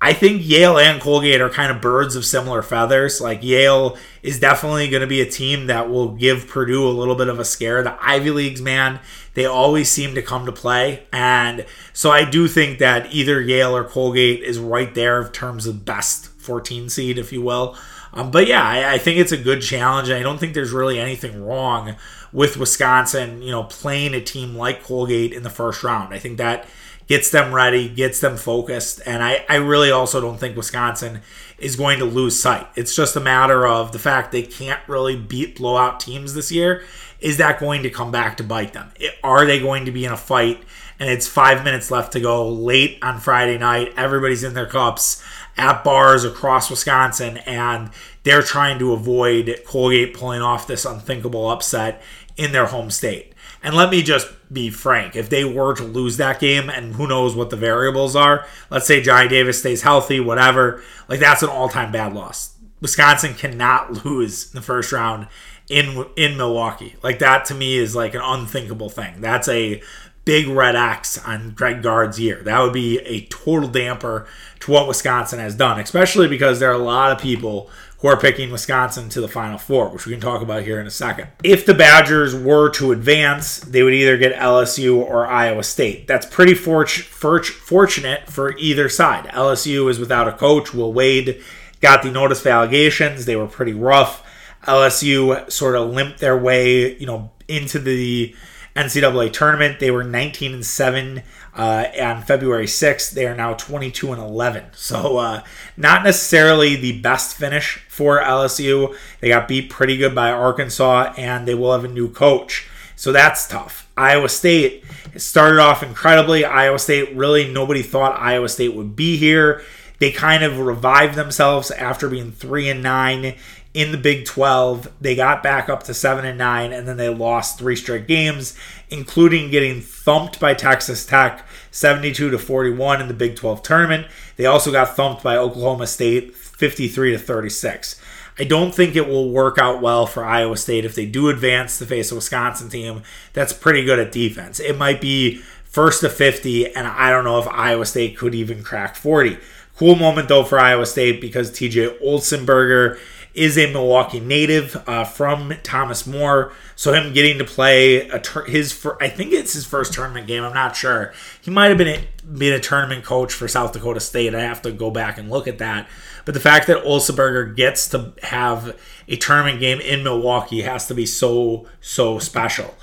[0.00, 3.20] I think Yale and Colgate are kind of birds of similar feathers.
[3.20, 7.14] Like Yale is definitely going to be a team that will give Purdue a little
[7.14, 7.82] bit of a scare.
[7.82, 8.98] The Ivy Leagues, man,
[9.34, 11.02] they always seem to come to play.
[11.12, 15.66] And so I do think that either Yale or Colgate is right there in terms
[15.66, 17.76] of best 14 seed, if you will.
[18.12, 20.10] Um, but yeah, I, I think it's a good challenge.
[20.10, 21.96] I don't think there's really anything wrong
[22.32, 26.14] with Wisconsin, you know, playing a team like Colgate in the first round.
[26.14, 26.66] I think that
[27.06, 29.00] gets them ready, gets them focused.
[29.04, 31.22] And I, I really also don't think Wisconsin
[31.58, 32.68] is going to lose sight.
[32.76, 36.84] It's just a matter of the fact they can't really beat blowout teams this year.
[37.18, 38.92] Is that going to come back to bite them?
[39.24, 40.62] Are they going to be in a fight
[41.00, 43.92] and it's five minutes left to go late on Friday night?
[43.96, 45.22] Everybody's in their cups
[45.56, 47.90] at bars across Wisconsin and
[48.22, 52.02] they're trying to avoid Colgate pulling off this unthinkable upset
[52.36, 53.34] in their home state.
[53.62, 57.06] And let me just be frank if they were to lose that game, and who
[57.06, 61.50] knows what the variables are, let's say Johnny Davis stays healthy, whatever, like that's an
[61.50, 62.56] all time bad loss.
[62.80, 65.28] Wisconsin cannot lose the first round
[65.68, 66.96] in in Milwaukee.
[67.02, 69.20] Like that to me is like an unthinkable thing.
[69.20, 69.82] That's a
[70.24, 72.42] big red X on Greg Gard's year.
[72.42, 74.26] That would be a total damper
[74.60, 78.16] to what Wisconsin has done, especially because there are a lot of people who are
[78.18, 81.28] picking Wisconsin to the Final Four, which we can talk about here in a second.
[81.44, 86.06] If the Badgers were to advance, they would either get LSU or Iowa State.
[86.06, 89.26] That's pretty fortunate for either side.
[89.26, 90.72] LSU is without a coach.
[90.72, 91.42] Will Wade
[91.82, 93.26] got the notice of allegations.
[93.26, 94.26] They were pretty rough.
[94.64, 98.34] LSU sort of limped their way, you know, into the
[98.84, 99.80] NCAA tournament.
[99.80, 101.22] They were 19 and 7
[101.54, 103.12] uh, on February 6th.
[103.12, 104.64] They are now 22 and 11.
[104.72, 105.42] So, uh,
[105.76, 108.96] not necessarily the best finish for LSU.
[109.20, 112.68] They got beat pretty good by Arkansas, and they will have a new coach.
[112.96, 113.88] So, that's tough.
[113.96, 114.84] Iowa State
[115.16, 116.44] started off incredibly.
[116.44, 119.62] Iowa State, really, nobody thought Iowa State would be here.
[119.98, 123.34] They kind of revived themselves after being 3 and 9
[123.72, 124.88] in the Big 12.
[125.00, 128.56] They got back up to 7 and 9 and then they lost three straight games,
[128.88, 134.06] including getting thumped by Texas Tech 72 to 41 in the Big 12 tournament.
[134.36, 138.00] They also got thumped by Oklahoma State 53 to 36.
[138.38, 141.78] I don't think it will work out well for Iowa State if they do advance
[141.78, 143.02] to face a Wisconsin team
[143.34, 144.58] that's pretty good at defense.
[144.58, 148.62] It might be first to 50, and I don't know if Iowa State could even
[148.62, 149.36] crack 40.
[149.76, 152.98] Cool moment though for Iowa State because TJ Otzelberger
[153.34, 156.52] is a Milwaukee native uh, from Thomas More.
[156.76, 160.42] So him getting to play a tur- his I think it's his first tournament game.
[160.42, 161.12] I'm not sure.
[161.40, 164.34] He might have been a, been a tournament coach for South Dakota State.
[164.34, 165.88] I have to go back and look at that.
[166.24, 170.94] But the fact that Otzelberger gets to have a tournament game in Milwaukee has to
[170.94, 172.74] be so so special.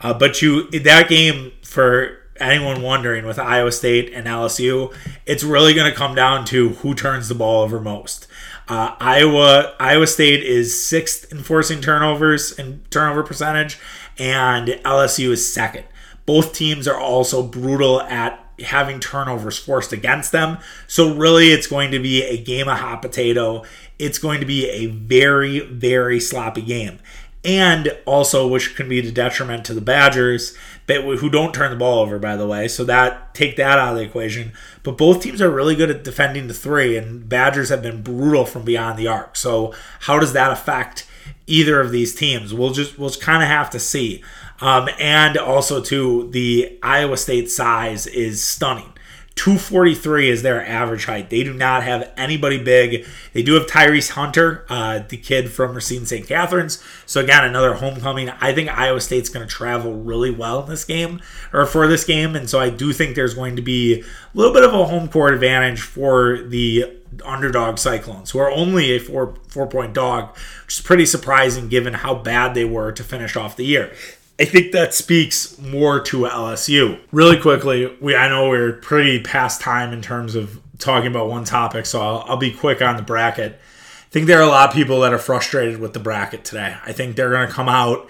[0.00, 5.74] Uh, but you that game for anyone wondering with Iowa State and LSU, it's really
[5.74, 8.26] going to come down to who turns the ball over most.
[8.68, 13.78] Uh, Iowa Iowa State is sixth in forcing turnovers and turnover percentage,
[14.18, 15.84] and LSU is second.
[16.24, 20.58] Both teams are also brutal at having turnovers forced against them.
[20.88, 23.62] So really, it's going to be a game of hot potato.
[23.98, 26.98] It's going to be a very very sloppy game
[27.46, 30.52] and also which can be a detriment to the Badgers,
[30.86, 32.66] but who don't turn the ball over, by the way.
[32.66, 34.52] So that take that out of the equation.
[34.82, 38.44] But both teams are really good at defending the three, and Badgers have been brutal
[38.44, 39.36] from beyond the arc.
[39.36, 41.06] So how does that affect
[41.46, 42.52] either of these teams?
[42.52, 44.24] We'll just we'll kind of have to see.
[44.60, 48.92] Um, and also, too, the Iowa State size is stunning.
[49.36, 51.28] 243 is their average height.
[51.28, 53.06] They do not have anybody big.
[53.34, 56.26] They do have Tyrese Hunter, uh, the kid from Racine St.
[56.26, 56.82] Catherine's.
[57.04, 58.30] So again, another homecoming.
[58.30, 61.20] I think Iowa State's going to travel really well in this game
[61.52, 64.54] or for this game, and so I do think there's going to be a little
[64.54, 69.34] bit of a home court advantage for the underdog Cyclones, who are only a four
[69.48, 73.56] four point dog, which is pretty surprising given how bad they were to finish off
[73.56, 73.92] the year.
[74.38, 77.00] I think that speaks more to LSU.
[77.10, 81.44] Really quickly, we I know we're pretty past time in terms of talking about one
[81.44, 83.52] topic, so I'll, I'll be quick on the bracket.
[83.52, 86.76] I think there are a lot of people that are frustrated with the bracket today.
[86.84, 88.08] I think they're going to come out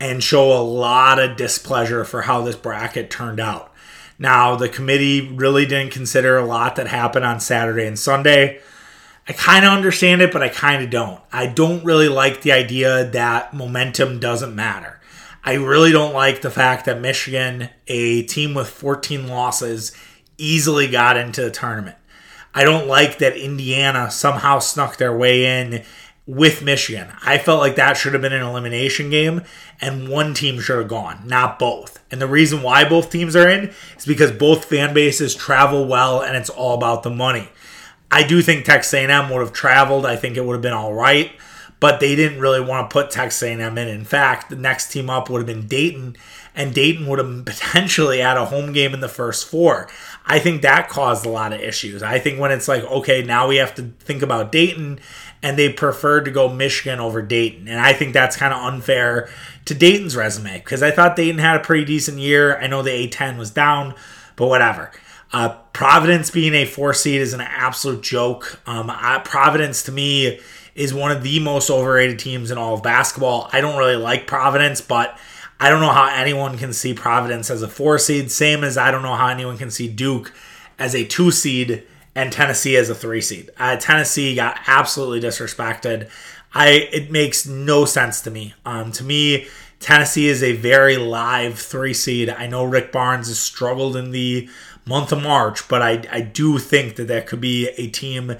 [0.00, 3.72] and show a lot of displeasure for how this bracket turned out.
[4.18, 8.60] Now, the committee really didn't consider a lot that happened on Saturday and Sunday.
[9.28, 11.20] I kind of understand it, but I kind of don't.
[11.32, 14.97] I don't really like the idea that momentum doesn't matter.
[15.48, 19.92] I really don't like the fact that Michigan, a team with 14 losses,
[20.36, 21.96] easily got into the tournament.
[22.54, 25.84] I don't like that Indiana somehow snuck their way in
[26.26, 27.08] with Michigan.
[27.24, 29.40] I felt like that should have been an elimination game
[29.80, 32.04] and one team should have gone, not both.
[32.10, 36.20] And the reason why both teams are in is because both fan bases travel well
[36.20, 37.48] and it's all about the money.
[38.10, 40.04] I do think Texas A&M would have traveled.
[40.04, 41.32] I think it would have been all right
[41.80, 43.88] but they didn't really want to put Texas A&M in.
[43.88, 46.16] In fact, the next team up would have been Dayton,
[46.54, 49.88] and Dayton would have potentially had a home game in the first four.
[50.26, 52.02] I think that caused a lot of issues.
[52.02, 54.98] I think when it's like, okay, now we have to think about Dayton,
[55.42, 57.68] and they preferred to go Michigan over Dayton.
[57.68, 59.30] And I think that's kind of unfair
[59.66, 62.58] to Dayton's resume because I thought Dayton had a pretty decent year.
[62.58, 63.94] I know the A10 was down,
[64.34, 64.90] but whatever.
[65.32, 68.60] Uh, Providence being a four seed is an absolute joke.
[68.66, 70.40] Um, I, Providence to me
[70.78, 73.50] is one of the most overrated teams in all of basketball.
[73.52, 75.18] I don't really like Providence, but
[75.58, 78.30] I don't know how anyone can see Providence as a four seed.
[78.30, 80.32] Same as I don't know how anyone can see Duke
[80.78, 81.82] as a two seed
[82.14, 83.50] and Tennessee as a three seed.
[83.58, 86.08] Uh, Tennessee got absolutely disrespected.
[86.54, 88.54] I it makes no sense to me.
[88.64, 89.48] Um, to me,
[89.80, 92.30] Tennessee is a very live three seed.
[92.30, 94.48] I know Rick Barnes has struggled in the
[94.86, 98.36] month of March, but I, I do think that that could be a team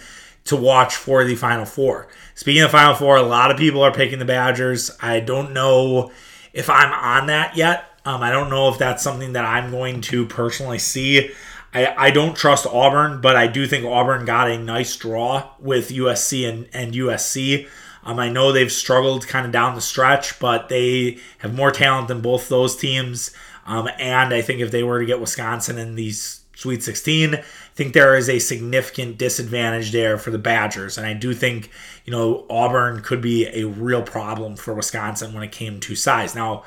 [0.49, 2.09] to watch for the Final Four.
[2.35, 4.91] Speaking of Final Four, a lot of people are picking the Badgers.
[5.01, 6.11] I don't know
[6.53, 7.85] if I'm on that yet.
[8.05, 11.31] Um, I don't know if that's something that I'm going to personally see.
[11.75, 15.91] I, I don't trust Auburn, but I do think Auburn got a nice draw with
[15.91, 17.69] USC and, and USC.
[18.05, 22.09] Um, I know they've struggled kind of down the stretch, but they have more talent
[22.09, 23.33] than both those teams.
[23.67, 27.41] Um, and I think if they were to get Wisconsin in these Sweet 16, I
[27.79, 30.99] think there is a significant disadvantage there for the Badgers.
[30.99, 31.71] And I do think,
[32.05, 36.35] you know, Auburn could be a real problem for Wisconsin when it came to size.
[36.35, 36.65] Now,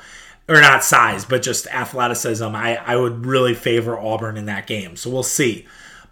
[0.48, 2.44] or not size, but just athleticism.
[2.44, 4.96] I, I would really favor Auburn in that game.
[4.96, 5.66] So we'll see.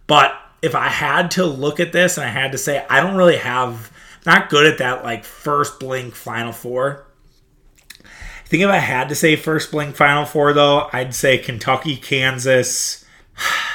[0.06, 3.16] But if I had to look at this and I had to say, I don't
[3.16, 3.90] really have,
[4.26, 7.06] not good at that like first blink Final Four
[8.50, 13.04] think if I had to say first blink Final Four, though, I'd say Kentucky, Kansas,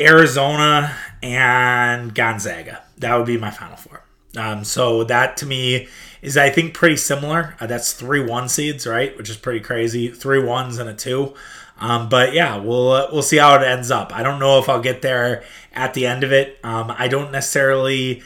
[0.00, 2.82] Arizona, and Gonzaga.
[2.98, 4.04] That would be my Final Four.
[4.36, 5.88] Um, so that to me
[6.22, 7.56] is, I think, pretty similar.
[7.60, 9.16] Uh, that's three one seeds, right?
[9.16, 10.08] Which is pretty crazy.
[10.08, 11.34] Three ones and a two.
[11.78, 14.14] Um, but yeah, we'll uh, we'll see how it ends up.
[14.14, 16.58] I don't know if I'll get there at the end of it.
[16.64, 18.22] Um, I don't necessarily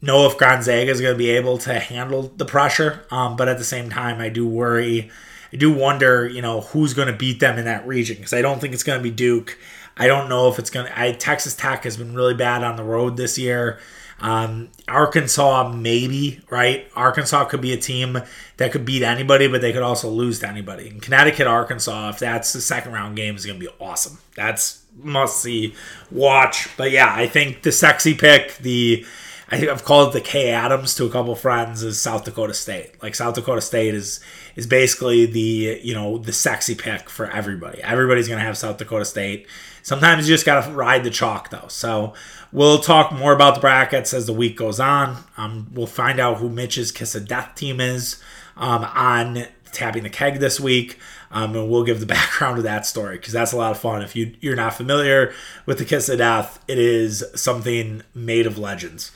[0.00, 3.58] know if Gonzaga is going to be able to handle the pressure, um, but at
[3.58, 5.10] the same time, I do worry
[5.52, 8.40] I do wonder, you know, who's going to beat them in that region because I
[8.40, 9.58] don't think it's going to be Duke.
[9.96, 11.12] I don't know if it's going to.
[11.14, 13.78] Texas Tech has been really bad on the road this year.
[14.20, 16.88] Um, Arkansas, maybe, right?
[16.94, 18.22] Arkansas could be a team
[18.56, 20.88] that could beat anybody, but they could also lose to anybody.
[20.88, 24.18] And Connecticut, Arkansas, if that's the second round game, is going to be awesome.
[24.36, 25.74] That's must see
[26.10, 26.68] watch.
[26.76, 29.04] But yeah, I think the sexy pick, the
[29.52, 32.54] I think I've called it the K Adams to a couple friends is South Dakota
[32.54, 33.02] State.
[33.02, 34.18] Like South Dakota State is
[34.56, 37.82] is basically the you know the sexy pick for everybody.
[37.82, 39.46] Everybody's gonna have South Dakota State.
[39.82, 41.68] Sometimes you just gotta ride the chalk though.
[41.68, 42.14] So
[42.50, 45.22] we'll talk more about the brackets as the week goes on.
[45.36, 48.22] Um, we'll find out who Mitch's Kiss of Death team is
[48.56, 50.98] um, on tapping the keg this week.
[51.30, 54.00] Um, and we'll give the background of that story because that's a lot of fun.
[54.00, 55.34] If you you're not familiar
[55.66, 59.12] with the Kiss of Death, it is something made of legends.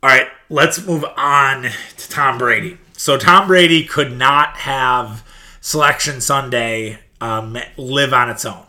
[0.00, 2.78] All right, let's move on to Tom Brady.
[2.92, 5.24] So Tom Brady could not have
[5.60, 8.64] Selection Sunday um, live on its own.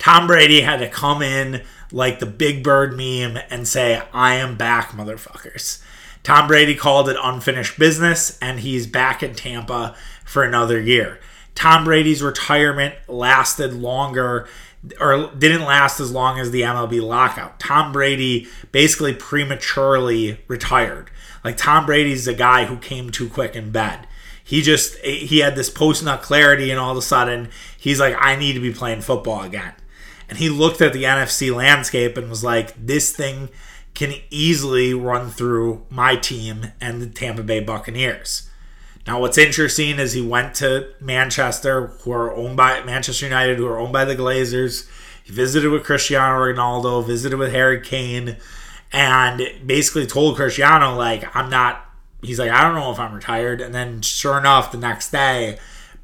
[0.00, 4.56] Tom Brady had to come in like the Big Bird meme and say, I am
[4.56, 5.80] back, motherfuckers.
[6.24, 11.20] Tom Brady called it unfinished business, and he's back in Tampa for another year.
[11.54, 14.48] Tom Brady's retirement lasted longer
[15.00, 17.58] or didn't last as long as the MLB lockout.
[17.58, 21.10] Tom Brady basically prematurely retired.
[21.44, 24.06] Like Tom Brady's a guy who came too quick in bed.
[24.42, 28.14] He just he had this post nut clarity, and all of a sudden he's like,
[28.18, 29.74] I need to be playing football again.
[30.28, 33.48] And he looked at the NFC landscape and was like, this thing
[33.94, 38.45] can easily run through my team and the Tampa Bay Buccaneers.
[39.06, 43.66] Now, what's interesting is he went to Manchester, who are owned by Manchester United, who
[43.66, 44.88] are owned by the Glazers.
[45.22, 48.36] He visited with Cristiano Ronaldo, visited with Harry Kane,
[48.92, 51.84] and basically told Cristiano, like, I'm not,
[52.20, 53.60] he's like, I don't know if I'm retired.
[53.60, 55.58] And then, sure enough, the next day,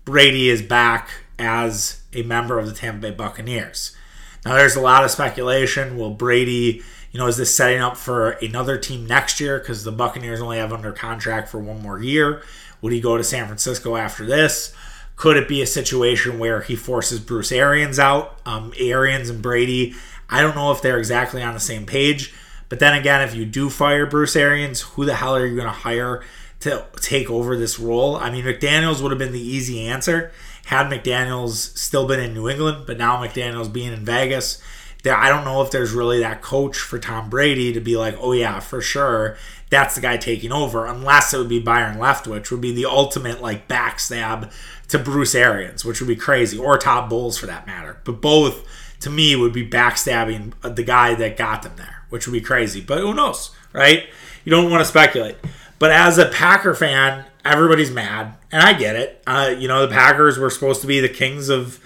[0.04, 3.96] Brady is back as a member of the Tampa Bay Buccaneers.
[4.44, 5.96] Now, there's a lot of speculation.
[5.96, 9.58] Will Brady, you know, is this setting up for another team next year?
[9.58, 12.42] Because the Buccaneers only have under contract for one more year.
[12.82, 14.74] Would he go to San Francisco after this?
[15.16, 18.38] Could it be a situation where he forces Bruce Arians out?
[18.44, 19.94] Um, Arians and Brady,
[20.28, 22.34] I don't know if they're exactly on the same page.
[22.68, 25.66] But then again, if you do fire Bruce Arians, who the hell are you going
[25.66, 26.22] to hire
[26.60, 28.16] to take over this role?
[28.16, 30.32] I mean, McDaniels would have been the easy answer
[30.66, 34.62] had McDaniels still been in New England, but now McDaniels being in Vegas.
[35.04, 38.32] I don't know if there's really that coach for Tom Brady to be like, oh
[38.32, 39.36] yeah, for sure,
[39.70, 43.40] that's the guy taking over, unless it would be Byron Leftwich, would be the ultimate
[43.40, 44.52] like backstab
[44.88, 47.98] to Bruce Arians, which would be crazy, or Todd Bowles for that matter.
[48.04, 48.66] But both,
[49.00, 52.80] to me, would be backstabbing the guy that got them there, which would be crazy.
[52.80, 54.04] But who knows, right?
[54.44, 55.36] You don't want to speculate.
[55.78, 59.22] But as a Packer fan, everybody's mad, and I get it.
[59.26, 61.80] Uh, you know, the Packers were supposed to be the kings of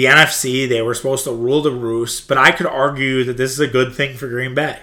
[0.00, 0.66] the NFC.
[0.68, 3.66] They were supposed to rule the roost, but I could argue that this is a
[3.66, 4.78] good thing for Green Bay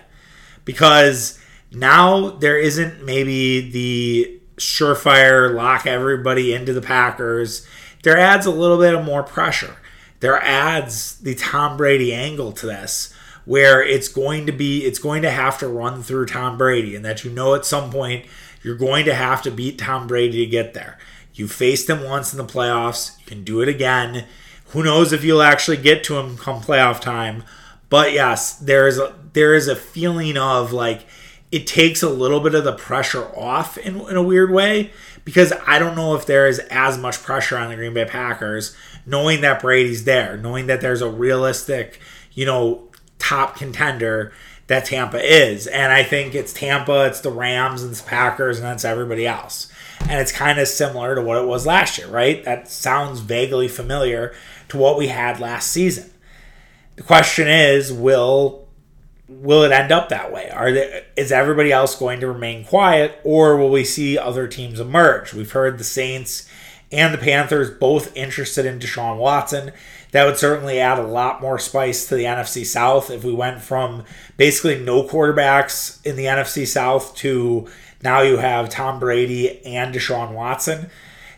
[0.64, 1.40] because
[1.72, 7.66] now there isn't maybe the surefire lock everybody into the Packers.
[8.04, 9.78] There adds a little bit of more pressure.
[10.20, 13.14] There adds the Tom Brady angle to this
[13.46, 17.06] where it's going to be it's going to have to run through Tom Brady and
[17.06, 18.26] that you know at some point
[18.62, 20.98] you're going to have to beat Tom Brady to get there.
[21.34, 24.26] You faced him once in the playoffs, you can do it again.
[24.70, 27.44] Who knows if you'll actually get to him come playoff time.
[27.90, 31.06] But yes, there is a there is a feeling of like
[31.52, 34.92] it takes a little bit of the pressure off in, in a weird way
[35.24, 38.76] because I don't know if there is as much pressure on the Green Bay Packers
[39.06, 42.00] knowing that Brady's there, knowing that there's a realistic,
[42.34, 44.34] you know, top contender
[44.68, 45.66] that Tampa is.
[45.66, 49.72] And I think it's Tampa, it's the Rams, and it's Packers, and that's everybody else.
[50.02, 52.44] And it's kind of similar to what it was last year, right?
[52.44, 54.34] That sounds vaguely familiar
[54.70, 56.12] to what we had last season.
[56.96, 58.68] The question is, will
[59.28, 60.50] will it end up that way?
[60.50, 64.80] Are they, is everybody else going to remain quiet, or will we see other teams
[64.80, 65.34] emerge?
[65.34, 66.50] We've heard the Saints
[66.92, 69.72] and the Panthers both interested in Deshaun Watson.
[70.12, 73.62] That would certainly add a lot more spice to the NFC South if we went
[73.62, 74.06] from
[74.38, 77.68] basically no quarterbacks in the NFC South to
[78.02, 80.90] now you have Tom Brady and Deshaun Watson.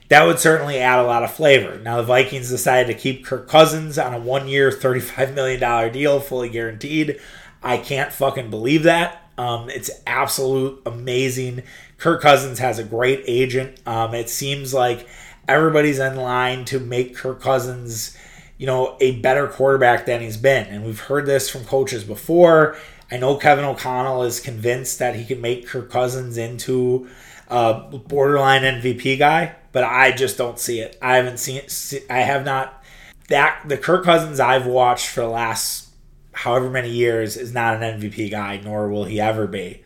[0.10, 1.80] That would certainly add a lot of flavor.
[1.80, 6.20] Now, the Vikings decided to keep Kirk Cousins on a one year, $35 million deal,
[6.20, 7.20] fully guaranteed.
[7.62, 9.24] I can't fucking believe that.
[9.38, 11.64] Um, it's absolute amazing.
[11.98, 13.80] Kirk Cousins has a great agent.
[13.86, 15.08] Um, it seems like
[15.48, 18.18] everybody's in line to make Kirk Cousins,
[18.58, 20.68] you know, a better quarterback than he's been.
[20.68, 22.78] And we've heard this from coaches before.
[23.12, 27.08] I know Kevin O'Connell is convinced that he can make Kirk Cousins into
[27.50, 30.98] a borderline MVP guy, but I just don't see it.
[31.02, 32.06] I haven't seen it.
[32.10, 32.84] I have not.
[33.30, 35.90] That the Kirk Cousins I've watched for the last
[36.32, 39.84] however many years is not an MVP guy, nor will he ever be.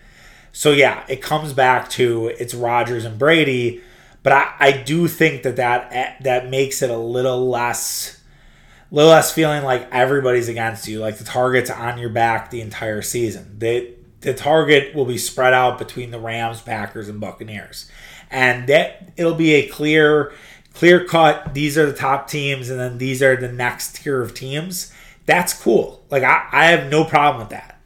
[0.51, 3.81] So yeah, it comes back to it's Rodgers and Brady
[4.23, 8.21] but I, I do think that, that that makes it a little less
[8.89, 13.01] little less feeling like everybody's against you, like the target's on your back the entire
[13.01, 13.55] season.
[13.59, 17.89] They, the target will be spread out between the Rams, Packers, and Buccaneers,
[18.31, 20.33] and that it'll be a clear,
[20.73, 21.53] clear cut.
[21.53, 24.91] These are the top teams, and then these are the next tier of teams.
[25.25, 26.03] That's cool.
[26.09, 27.79] Like I, I have no problem with that,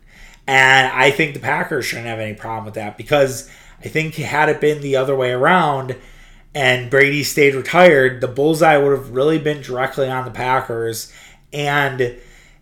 [0.48, 3.50] and I think the Packers shouldn't have any problem with that because
[3.84, 5.96] I think had it been the other way around
[6.56, 11.14] and Brady stayed retired, the bullseye would have really been directly on the Packers
[11.54, 12.18] and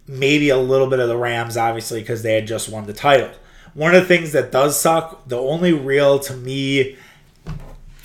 [0.08, 3.32] maybe a little bit of the Rams, obviously, because they had just won the title.
[3.76, 6.96] One of the things that does suck, the only real, to me,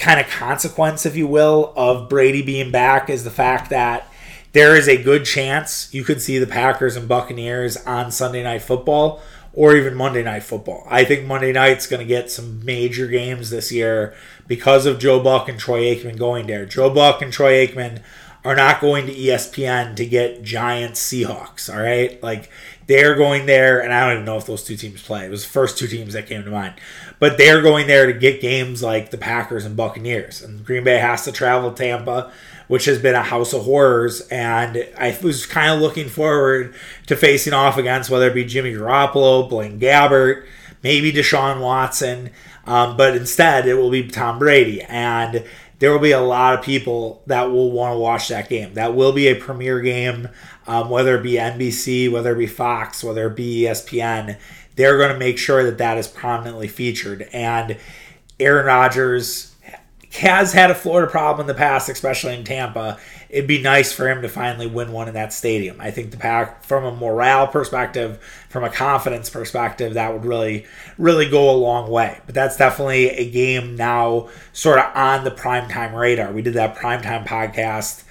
[0.01, 4.11] kind of consequence, if you will, of Brady being back is the fact that
[4.53, 8.63] there is a good chance you could see the Packers and Buccaneers on Sunday Night
[8.63, 10.85] Football or even Monday Night Football.
[10.91, 14.13] I think Monday Night's going to get some major games this year
[14.49, 16.67] because of Joe Buck and Troy Aikman going there.
[16.67, 18.03] Joe Buck and Troy Aikman
[18.44, 22.22] are not going to ESPN to get Giants Seahawks, all right?
[22.22, 22.50] Like
[22.87, 25.26] they're going there, and I don't even know if those two teams play.
[25.26, 26.74] It was the first two teams that came to mind.
[27.18, 30.42] But they're going there to get games like the Packers and Buccaneers.
[30.42, 32.33] And Green Bay has to travel to Tampa
[32.70, 34.20] which has been a house of horrors.
[34.29, 36.72] And I was kind of looking forward
[37.07, 40.46] to facing off against whether it be Jimmy Garoppolo, Blaine Gabbert,
[40.81, 42.31] maybe Deshaun Watson.
[42.66, 44.83] Um, but instead, it will be Tom Brady.
[44.83, 45.44] And
[45.81, 48.75] there will be a lot of people that will want to watch that game.
[48.75, 50.29] That will be a premier game,
[50.66, 54.38] um, whether it be NBC, whether it be Fox, whether it be ESPN.
[54.77, 57.29] They're going to make sure that that is prominently featured.
[57.33, 57.79] And
[58.38, 59.55] Aaron Rodgers
[60.12, 62.99] has had a Florida problem in the past, especially in Tampa.
[63.31, 65.81] It'd be nice for him to finally win one in that stadium.
[65.81, 70.66] I think the pack, from a morale perspective, from a confidence perspective, that would really,
[70.99, 72.21] really go a long way.
[72.27, 76.33] But that's definitely a game now, sort of on the primetime radar.
[76.33, 78.03] We did that primetime podcast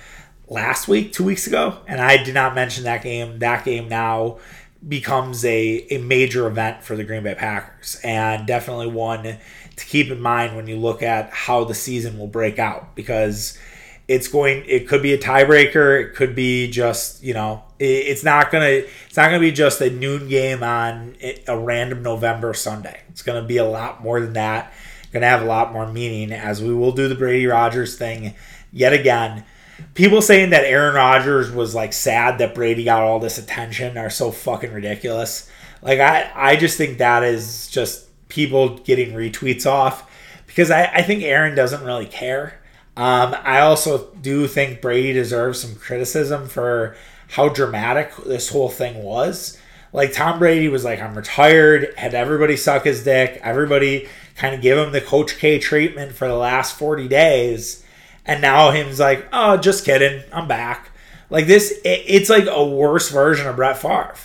[0.48, 3.40] last week, two weeks ago, and I did not mention that game.
[3.40, 4.40] That game now
[4.88, 10.12] becomes a, a major event for the Green Bay Packers, and definitely one to keep
[10.12, 13.58] in mind when you look at how the season will break out because
[14.10, 18.52] it's going it could be a tiebreaker it could be just you know it's not
[18.52, 21.16] gonna it's not gonna be just a noon game on
[21.48, 23.00] a random november sunday.
[23.10, 24.74] It's gonna be a lot more than that
[25.14, 28.34] gonna have a lot more meaning as we will do the brady rodgers thing
[28.74, 29.46] yet again.
[29.94, 34.10] People saying that aaron rodgers was like sad that brady got all this attention are
[34.10, 35.50] so fucking ridiculous.
[35.84, 40.10] Like i i just think that is just people getting retweets off
[40.48, 42.59] because I, I think Aaron doesn't really care.
[43.00, 46.98] Um, I also do think Brady deserves some criticism for
[47.30, 49.58] how dramatic this whole thing was.
[49.94, 54.62] Like Tom Brady was like, I'm retired, had everybody suck his dick, everybody kind of
[54.62, 57.86] give him the Coach K treatment for the last 40 days.
[58.26, 60.90] And now him's like, oh, just kidding, I'm back.
[61.30, 64.16] Like this, it, it's like a worse version of Brett Favre.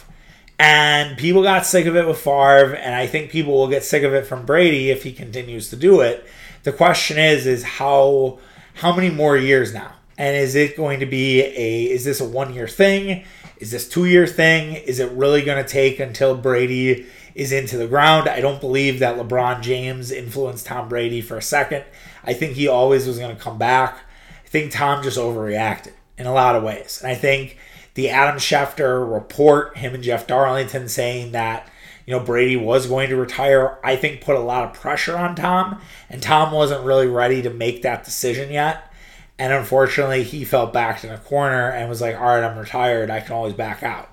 [0.58, 4.02] And people got sick of it with Favre, and I think people will get sick
[4.02, 6.26] of it from Brady if he continues to do it.
[6.64, 8.40] The question is, is how
[8.74, 9.92] how many more years now?
[10.16, 13.24] And is it going to be a is this a one year thing?
[13.58, 14.74] Is this two year thing?
[14.74, 18.28] Is it really going to take until Brady is into the ground?
[18.28, 21.84] I don't believe that LeBron James influenced Tom Brady for a second.
[22.22, 23.98] I think he always was going to come back.
[24.44, 27.00] I think Tom just overreacted in a lot of ways.
[27.02, 27.58] And I think
[27.94, 31.68] the Adam Schefter report, him and Jeff Darlington saying that,
[32.06, 35.34] you know, Brady was going to retire, I think put a lot of pressure on
[35.34, 35.80] Tom.
[36.10, 38.92] And Tom wasn't really ready to make that decision yet.
[39.38, 43.10] And unfortunately, he felt backed in a corner and was like, all right, I'm retired.
[43.10, 44.10] I can always back out.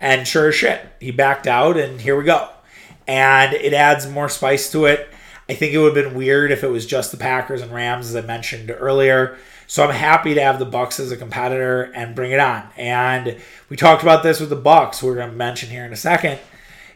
[0.00, 2.50] And sure as shit, he backed out, and here we go.
[3.06, 5.08] And it adds more spice to it.
[5.48, 8.08] I think it would have been weird if it was just the Packers and Rams,
[8.08, 9.38] as I mentioned earlier.
[9.66, 12.68] So I'm happy to have the Bucks as a competitor and bring it on.
[12.76, 13.38] And
[13.68, 15.02] we talked about this with the Bucks.
[15.02, 16.38] We're going to mention here in a second.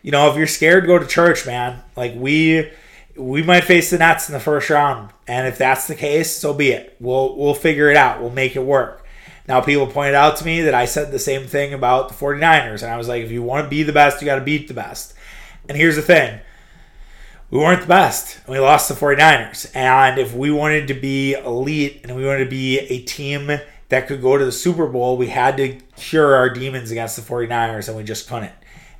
[0.08, 1.82] You know, if you're scared, go to church, man.
[1.94, 2.70] Like we
[3.14, 6.54] we might face the Nets in the first round, and if that's the case, so
[6.54, 6.96] be it.
[6.98, 8.22] We'll we'll figure it out.
[8.22, 9.04] We'll make it work.
[9.46, 12.82] Now, people pointed out to me that I said the same thing about the 49ers,
[12.82, 14.66] and I was like, if you want to be the best, you got to beat
[14.66, 15.12] the best.
[15.68, 16.40] And here's the thing
[17.50, 19.70] we weren't the best, and we lost the 49ers.
[19.76, 24.08] And if we wanted to be elite and we wanted to be a team that
[24.08, 27.88] could go to the Super Bowl, we had to cure our demons against the 49ers,
[27.88, 28.52] and we just couldn't.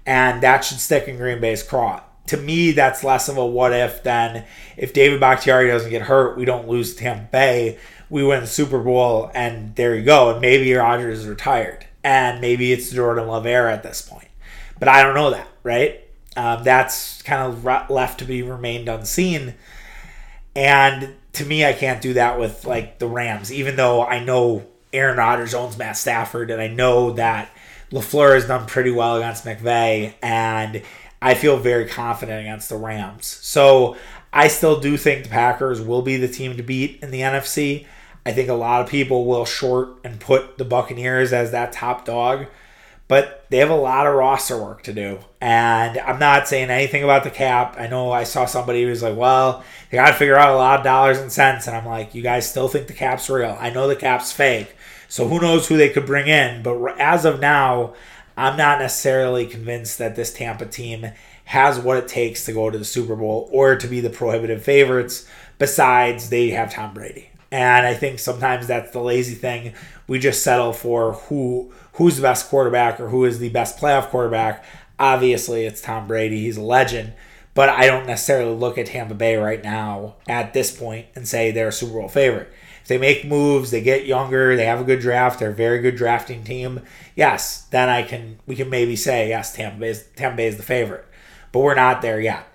[0.08, 3.72] And that should stick in Green Bay's craw to me, that's less of a what
[3.72, 4.44] if than
[4.76, 7.78] if David Bakhtiari doesn't get hurt, we don't lose Tampa Bay,
[8.10, 10.30] we win the Super Bowl, and there you go.
[10.30, 14.28] And maybe Rodgers is retired, and maybe it's Jordan Love at this point.
[14.78, 16.04] But I don't know that, right?
[16.36, 19.54] Um, that's kind of left to be remained unseen.
[20.54, 24.66] And to me, I can't do that with like the Rams, even though I know
[24.92, 27.50] Aaron Rodgers owns Matt Stafford, and I know that
[27.90, 30.82] LaFleur has done pretty well against McVay, and
[31.20, 33.26] I feel very confident against the Rams.
[33.26, 33.96] So
[34.32, 37.86] I still do think the Packers will be the team to beat in the NFC.
[38.26, 42.04] I think a lot of people will short and put the Buccaneers as that top
[42.04, 42.46] dog,
[43.08, 45.18] but they have a lot of roster work to do.
[45.40, 47.76] And I'm not saying anything about the cap.
[47.78, 50.56] I know I saw somebody who was like, well, they got to figure out a
[50.56, 51.66] lot of dollars and cents.
[51.66, 53.56] And I'm like, you guys still think the cap's real.
[53.58, 54.74] I know the cap's fake.
[55.08, 56.62] So who knows who they could bring in.
[56.62, 57.94] But as of now,
[58.36, 61.10] I'm not necessarily convinced that this Tampa team
[61.46, 64.62] has what it takes to go to the Super Bowl or to be the prohibitive
[64.62, 65.26] favorites,
[65.58, 67.30] besides they have Tom Brady.
[67.50, 69.72] And I think sometimes that's the lazy thing.
[70.06, 74.08] We just settle for who who's the best quarterback or who is the best playoff
[74.10, 74.64] quarterback.
[74.98, 76.42] Obviously, it's Tom Brady.
[76.42, 77.14] He's a legend.
[77.54, 81.50] But I don't necessarily look at Tampa Bay right now at this point and say
[81.50, 82.52] they're a Super Bowl favorite
[82.88, 85.96] they make moves, they get younger, they have a good draft, they're a very good
[85.96, 86.80] drafting team.
[87.14, 90.56] Yes, then I can we can maybe say yes, Tampa Bay is, Tampa Bay is
[90.56, 91.06] the favorite,
[91.52, 92.46] but we're not there yet.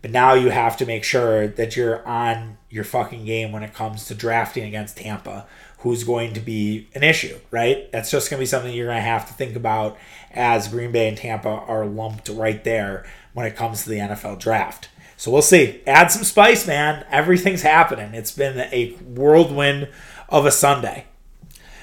[0.00, 3.74] But now you have to make sure that you're on your fucking game when it
[3.74, 5.46] comes to drafting against Tampa,
[5.78, 7.90] who's going to be an issue, right?
[7.90, 9.96] That's just going to be something you're going to have to think about
[10.30, 14.38] as Green Bay and Tampa are lumped right there when it comes to the NFL
[14.38, 14.88] draft.
[15.18, 15.80] So we'll see.
[15.84, 17.04] Add some spice, man.
[17.10, 18.14] Everything's happening.
[18.14, 19.88] It's been a whirlwind
[20.28, 21.06] of a Sunday.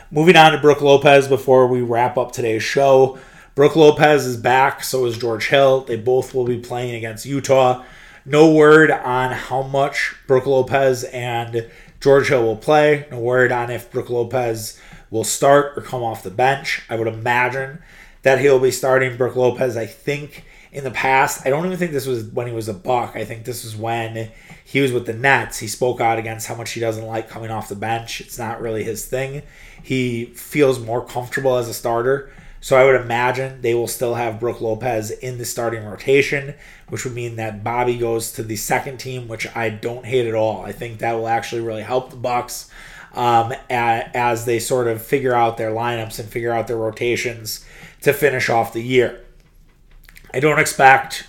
[0.10, 3.20] Moving on to Brook Lopez before we wrap up today's show.
[3.54, 5.82] Brook Lopez is back, so is George Hill.
[5.82, 7.84] They both will be playing against Utah.
[8.26, 11.70] No word on how much Brook Lopez and
[12.00, 13.06] George Hill will play.
[13.12, 14.80] No word on if Brook Lopez
[15.10, 16.84] will start or come off the bench.
[16.90, 17.80] I would imagine
[18.22, 19.76] that he'll be starting Brook Lopez.
[19.76, 21.48] I think in the past.
[21.48, 23.16] I don't even think this was when he was a Buck.
[23.16, 24.30] I think this was when
[24.66, 25.58] he was with the Nets.
[25.60, 28.20] He spoke out against how much he doesn't like coming off the bench.
[28.20, 29.44] It's not really his thing.
[29.82, 32.30] He feels more comfortable as a starter.
[32.60, 36.56] So I would imagine they will still have Brook Lopez in the starting rotation,
[36.90, 40.36] which would mean that Bobby goes to the second team, which I don't hate at
[40.36, 40.66] all.
[40.66, 42.70] I think that will actually really help the Bucks
[43.14, 47.64] um, as they sort of figure out their lineups and figure out their rotations
[48.02, 49.25] to finish off the year.
[50.36, 51.26] I don't expect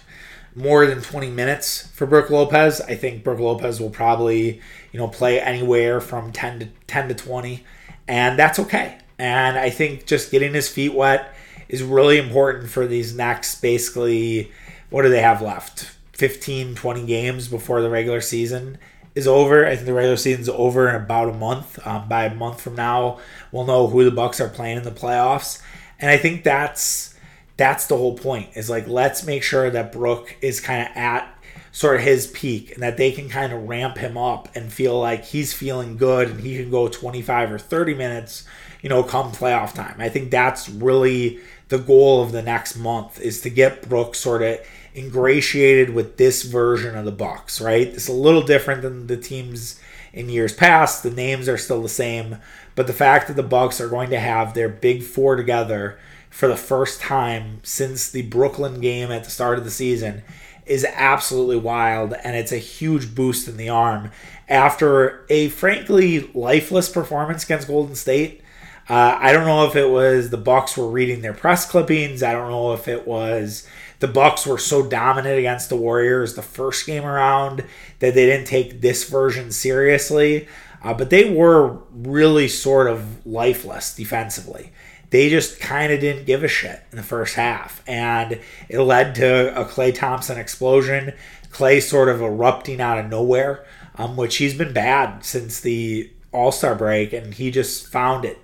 [0.56, 2.80] more than 20 minutes for Brook Lopez.
[2.80, 7.14] I think Brook Lopez will probably, you know, play anywhere from 10 to 10 to
[7.14, 7.64] 20,
[8.08, 8.98] and that's okay.
[9.16, 11.32] And I think just getting his feet wet
[11.68, 14.50] is really important for these next basically
[14.90, 15.96] what do they have left?
[16.14, 18.76] 15, 20 games before the regular season.
[19.14, 19.66] is over.
[19.66, 21.78] I think the regular season's over in about a month.
[21.86, 23.20] Um, by a month from now,
[23.52, 25.62] we'll know who the Bucks are playing in the playoffs,
[26.00, 27.15] and I think that's
[27.56, 28.50] that's the whole point.
[28.54, 31.32] Is like let's make sure that Brook is kind of at
[31.76, 34.98] sort of his peak and that they can kind of ramp him up and feel
[34.98, 38.44] like he's feeling good and he can go 25 or 30 minutes,
[38.80, 39.96] you know, come playoff time.
[39.98, 41.38] I think that's really
[41.68, 44.58] the goal of the next month is to get Brook sort of
[44.94, 47.86] ingratiated with this version of the Bucks, right?
[47.86, 49.78] It's a little different than the teams
[50.14, 51.02] in years past.
[51.02, 52.38] The names are still the same,
[52.74, 55.98] but the fact that the Bucks are going to have their big four together
[56.36, 60.22] for the first time since the Brooklyn game at the start of the season
[60.66, 64.10] is absolutely wild and it's a huge boost in the arm
[64.46, 68.42] after a frankly lifeless performance against Golden State.
[68.86, 72.22] Uh, I don't know if it was the Bucks were reading their press clippings.
[72.22, 73.66] I don't know if it was
[74.00, 77.64] the Bucks were so dominant against the Warriors the first game around
[78.00, 80.48] that they didn't take this version seriously.
[80.82, 84.70] Uh, but they were really sort of lifeless defensively.
[85.10, 89.14] They just kind of didn't give a shit in the first half, and it led
[89.16, 91.12] to a Klay Thompson explosion.
[91.50, 96.50] Klay sort of erupting out of nowhere, um, which he's been bad since the All
[96.50, 98.38] Star break, and he just found it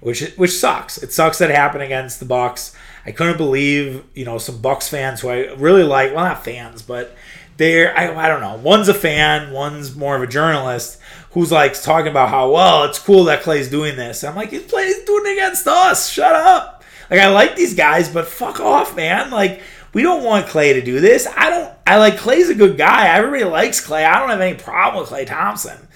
[0.00, 0.98] which which sucks.
[0.98, 2.74] It sucks that it happened against the Bucks.
[3.06, 6.14] I couldn't believe you know some Bucks fans who I really like.
[6.14, 7.16] Well, not fans, but
[7.58, 8.56] they're I, I don't know.
[8.56, 10.98] One's a fan, one's more of a journalist
[11.32, 14.24] who's like talking about how well it's cool that klay's doing this.
[14.24, 16.08] I'm like, he's playing doing it against us.
[16.08, 16.82] Shut up.
[17.10, 19.30] Like I like these guys, but fuck off, man.
[19.30, 21.26] Like we don't want klay to do this.
[21.36, 21.74] I don't.
[21.86, 23.08] I like klay's a good guy.
[23.08, 25.88] Everybody likes klay I don't have any problem with klay Thompson.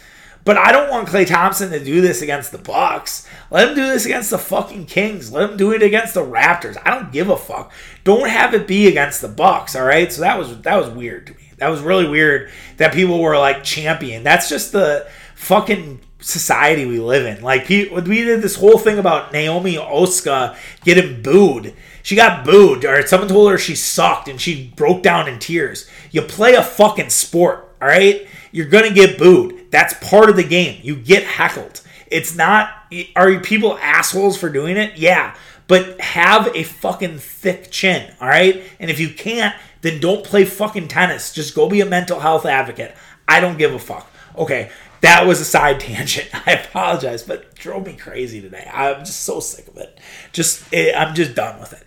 [0.45, 3.29] But I don't want klay Thompson to do this against the Bucks.
[3.51, 5.31] Let him do this against the fucking Kings.
[5.31, 6.77] Let him do it against the Raptors.
[6.85, 7.71] I don't give a fuck.
[8.03, 10.13] Don't have it be against the Bucks, all right?
[10.13, 11.42] So that was that was weird to me.
[11.63, 14.25] That was really weird that people were like champion.
[14.25, 17.41] That's just the fucking society we live in.
[17.41, 21.73] Like we did this whole thing about Naomi Osaka getting booed.
[22.03, 25.89] She got booed, or someone told her she sucked and she broke down in tears.
[26.11, 28.27] You play a fucking sport, all right?
[28.51, 29.71] You're gonna get booed.
[29.71, 30.81] That's part of the game.
[30.83, 31.81] You get heckled.
[32.09, 32.71] It's not.
[33.15, 34.99] Are you people assholes for doing it?
[34.99, 35.37] Yeah,
[35.69, 38.65] but have a fucking thick chin, all right?
[38.81, 41.33] And if you can't, then don't play fucking tennis.
[41.33, 42.95] Just go be a mental health advocate.
[43.29, 44.11] I don't give a fuck.
[44.37, 44.71] Okay,
[45.03, 46.29] that was a side tangent.
[46.47, 48.69] I apologize, but drove me crazy today.
[48.73, 50.01] I'm just so sick of it.
[50.33, 51.85] Just it, I'm just done with it.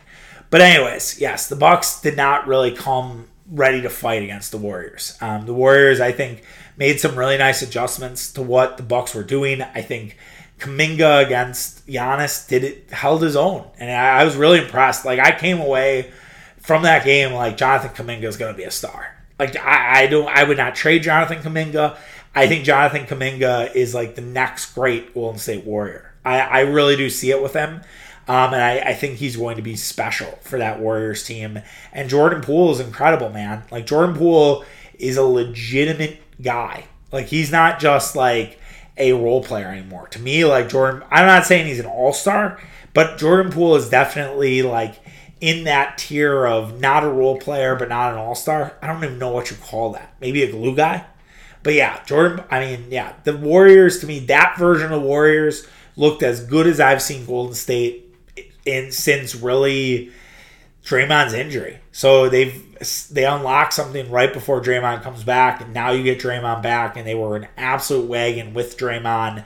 [0.52, 5.18] But anyways, yes, the Bucks did not really come ready to fight against the Warriors.
[5.22, 6.43] Um, the Warriors, I think,
[6.78, 9.62] made some really nice adjustments to what the Bucks were doing.
[9.62, 10.18] I think
[10.60, 15.06] Kuminga against Giannis did it held his own, and I, I was really impressed.
[15.06, 16.12] Like I came away
[16.66, 19.16] from that game like Jonathan Kuminga is going to be a star.
[19.38, 21.97] Like I, I don't, I would not trade Jonathan Kuminga.
[22.34, 26.13] I think Jonathan Kuminga is like the next great Golden State Warrior.
[26.26, 27.82] I, I really do see it with him.
[28.28, 31.59] Um, and I, I, think he's going to be special for that Warriors team.
[31.93, 33.63] And Jordan Poole is incredible, man.
[33.70, 34.66] Like Jordan Poole
[34.97, 36.86] is a legitimate guy.
[37.11, 38.59] Like he's not just like
[38.97, 40.07] a role player anymore.
[40.07, 42.59] To me, like Jordan, I'm not saying he's an all star,
[42.95, 44.95] but Jordan Poole is definitely like
[45.42, 48.78] in that tier of not a role player, but not an all star.
[48.82, 50.16] I don't even know what you call that.
[50.20, 51.06] Maybe a glue guy.
[51.64, 56.22] But yeah, Jordan, I mean, yeah, the Warriors, to me, that version of Warriors looked
[56.24, 58.14] as good as I've seen Golden State
[58.66, 60.12] in since really
[60.84, 61.80] Draymond's injury.
[61.92, 62.62] So they've
[63.10, 67.08] they unlock something right before Draymond comes back, and now you get Draymond back, and
[67.08, 69.46] they were an absolute wagon with Draymond.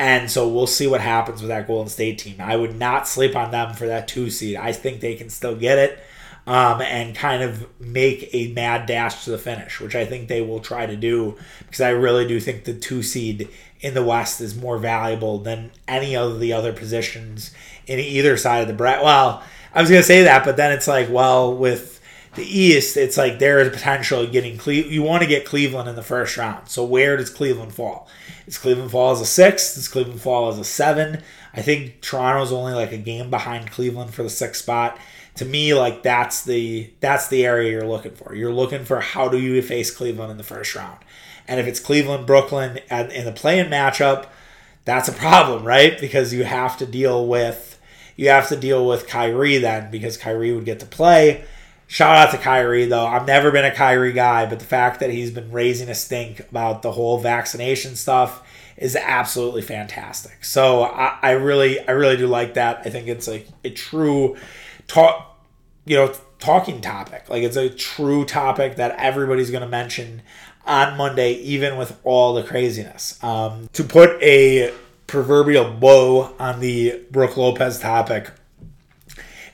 [0.00, 2.36] And so we'll see what happens with that Golden State team.
[2.40, 4.56] I would not sleep on them for that two seed.
[4.56, 6.02] I think they can still get it
[6.46, 10.40] um, and kind of make a mad dash to the finish, which I think they
[10.40, 13.50] will try to do because I really do think the two seed
[13.82, 17.50] in the West is more valuable than any of the other positions
[17.86, 19.04] in either side of the bracket.
[19.04, 19.42] Well,
[19.74, 22.00] I was going to say that, but then it's like, well, with
[22.36, 25.94] the East, it's like there is potential getting Cle- you want to get Cleveland in
[25.94, 26.68] the first round.
[26.70, 28.08] So where does Cleveland fall?
[28.50, 29.76] Does Cleveland fall as a six?
[29.76, 31.22] Does Cleveland fall as a seven?
[31.54, 34.98] I think Toronto's only like a game behind Cleveland for the sixth spot.
[35.36, 38.34] To me, like that's the that's the area you're looking for.
[38.34, 40.98] You're looking for how do you face Cleveland in the first round,
[41.46, 44.26] and if it's Cleveland Brooklyn in the play-in matchup,
[44.84, 46.00] that's a problem, right?
[46.00, 47.78] Because you have to deal with
[48.16, 51.44] you have to deal with Kyrie then because Kyrie would get to play.
[51.90, 53.04] Shout out to Kyrie though.
[53.04, 56.38] I've never been a Kyrie guy, but the fact that he's been raising a stink
[56.38, 60.44] about the whole vaccination stuff is absolutely fantastic.
[60.44, 62.82] So I, I really, I really do like that.
[62.84, 64.36] I think it's like a true
[64.86, 65.36] talk,
[65.84, 67.28] you know, talking topic.
[67.28, 70.22] Like it's a true topic that everybody's going to mention
[70.66, 73.20] on Monday, even with all the craziness.
[73.24, 74.72] Um, to put a
[75.08, 78.30] proverbial bow on the Brook Lopez topic,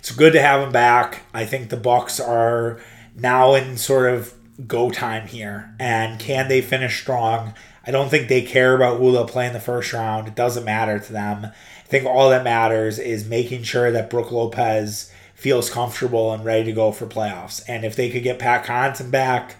[0.06, 1.22] it's good to have him back.
[1.34, 2.78] I think the Bucks are
[3.16, 4.34] now in sort of
[4.68, 7.54] go time here, and can they finish strong?
[7.84, 10.28] I don't think they care about who they'll play in the first round.
[10.28, 11.46] It doesn't matter to them.
[11.46, 16.66] I think all that matters is making sure that Brook Lopez feels comfortable and ready
[16.66, 17.60] to go for playoffs.
[17.66, 19.56] And if they could get Pat Connaughton back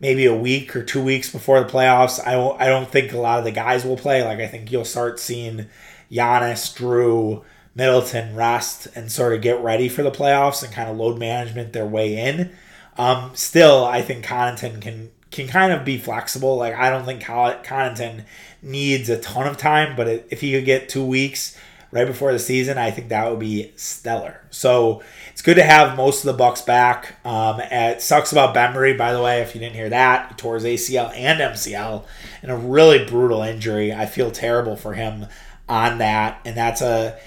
[0.00, 3.18] maybe a week or two weeks before the playoffs, I don't, I don't think a
[3.18, 4.22] lot of the guys will play.
[4.22, 5.66] Like I think you'll start seeing
[6.12, 7.42] Giannis, Jrue,
[7.78, 11.72] Middleton rest and sort of get ready for the playoffs and kind of load management
[11.72, 12.50] their way in.
[12.98, 16.56] Um, still, I think Connaughton can can kind of be flexible.
[16.56, 18.24] Like I don't think Connaughton
[18.60, 21.56] needs a ton of time, but if he could get two weeks
[21.92, 24.42] right before the season, I think that would be stellar.
[24.50, 27.24] So it's good to have most of the Bucks back.
[27.24, 30.30] Um, it sucks about Bembry, by the way, if you didn't hear that.
[30.30, 32.04] He tore his ACL and MCL
[32.42, 33.92] in a really brutal injury.
[33.92, 35.26] I feel terrible for him
[35.68, 37.18] on that, and that's a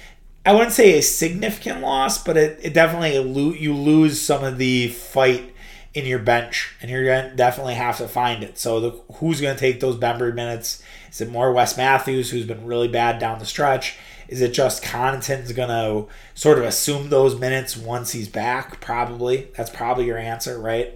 [0.45, 3.15] I wouldn't say a significant loss, but it, it definitely
[3.59, 5.53] you lose some of the fight
[5.93, 8.57] in your bench, and you're to definitely have to find it.
[8.57, 10.81] So, the, who's going to take those Bembry minutes?
[11.11, 13.97] Is it more Wes Matthews, who's been really bad down the stretch?
[14.29, 18.79] Is it just Connaughton's going to sort of assume those minutes once he's back?
[18.79, 19.49] Probably.
[19.57, 20.93] That's probably your answer, right?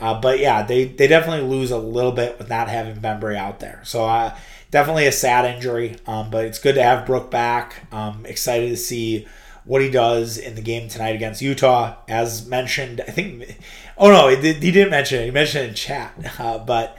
[0.00, 3.60] Uh, but yeah, they, they definitely lose a little bit with not having Bembry out
[3.60, 3.80] there.
[3.84, 4.36] So, uh,
[4.72, 7.86] definitely a sad injury, um, but it's good to have Brook back.
[7.92, 9.28] Um, excited to see
[9.64, 11.94] what he does in the game tonight against Utah.
[12.08, 13.56] As mentioned, I think
[13.96, 15.26] Oh no, he, he didn't mention it.
[15.26, 16.98] He mentioned it in chat, uh, but.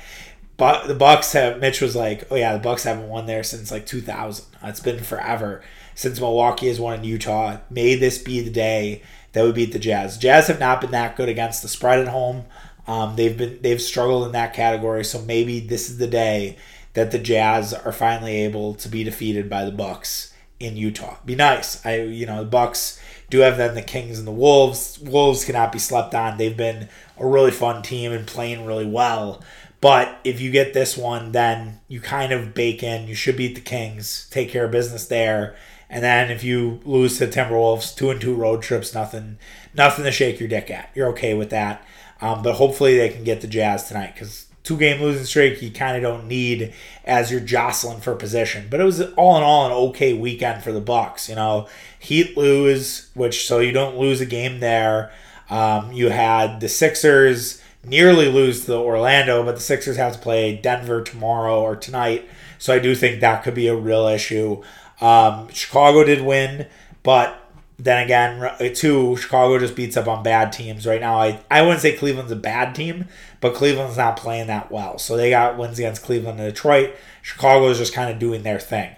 [0.56, 3.72] But the Bucks have Mitch was like, oh yeah, the Bucks haven't won there since
[3.72, 4.46] like 2000.
[4.62, 5.64] It's been forever
[5.96, 7.58] since Milwaukee has won in Utah.
[7.72, 9.02] May this be the day
[9.32, 10.16] that we beat the Jazz?
[10.16, 12.46] Jazz have not been that good against the spread at home.
[12.86, 15.04] Um, they've been they've struggled in that category.
[15.04, 16.58] So maybe this is the day
[16.94, 21.18] that the Jazz are finally able to be defeated by the Bucks in Utah.
[21.26, 21.86] Be nice.
[21.86, 25.00] I you know the Bucks do have then the Kings and the Wolves.
[25.00, 26.38] Wolves cannot be slept on.
[26.38, 29.42] They've been a really fun team and playing really well.
[29.82, 33.08] But if you get this one, then you kind of bake in.
[33.08, 35.58] You should beat the Kings, take care of business there,
[35.90, 39.38] and then if you lose to Timberwolves, two and two road trips, nothing,
[39.74, 40.90] nothing to shake your dick at.
[40.96, 41.86] You're okay with that.
[42.22, 45.72] Um, but hopefully they can get the Jazz tonight because two game losing streak you
[45.72, 46.74] kind of don't need
[47.06, 48.68] as you're jostling for position.
[48.70, 51.30] But it was all in all an okay weekend for the Bucks.
[51.30, 51.68] You know,
[52.00, 55.12] Heat lose, which so you don't lose a game there.
[55.50, 60.56] Um, you had the Sixers nearly lose to Orlando, but the Sixers have to play
[60.56, 62.28] Denver tomorrow or tonight.
[62.58, 64.64] So I do think that could be a real issue.
[65.02, 66.68] Um, Chicago did win,
[67.04, 67.43] but
[67.80, 71.16] then again, uh, too, Chicago just beats up on bad teams right now.
[71.18, 73.06] I, I wouldn't say Cleveland's a bad team,
[73.42, 74.98] but Cleveland's not playing that well.
[75.00, 76.96] So they got wins against Cleveland and Detroit.
[77.22, 78.96] Chicago is just kind of doing their thing.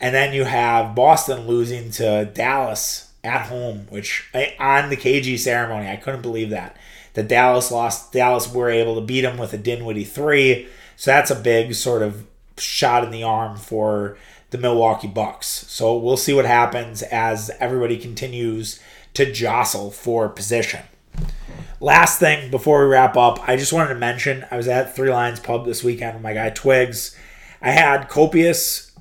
[0.00, 5.88] And then you have Boston losing to Dallas at home, which on the KG ceremony,
[5.88, 6.76] I couldn't believe that.
[7.14, 10.68] That Dallas lost, Dallas were able to beat them with a Dinwiddie three.
[10.96, 12.26] So that's a big sort of
[12.58, 14.16] shot in the arm for
[14.50, 15.46] the Milwaukee Bucks.
[15.46, 18.80] So we'll see what happens as everybody continues
[19.14, 20.84] to jostle for position.
[21.80, 25.10] Last thing before we wrap up, I just wanted to mention I was at Three
[25.10, 27.16] Lions Pub this weekend with my guy Twigs.
[27.62, 28.92] I had copious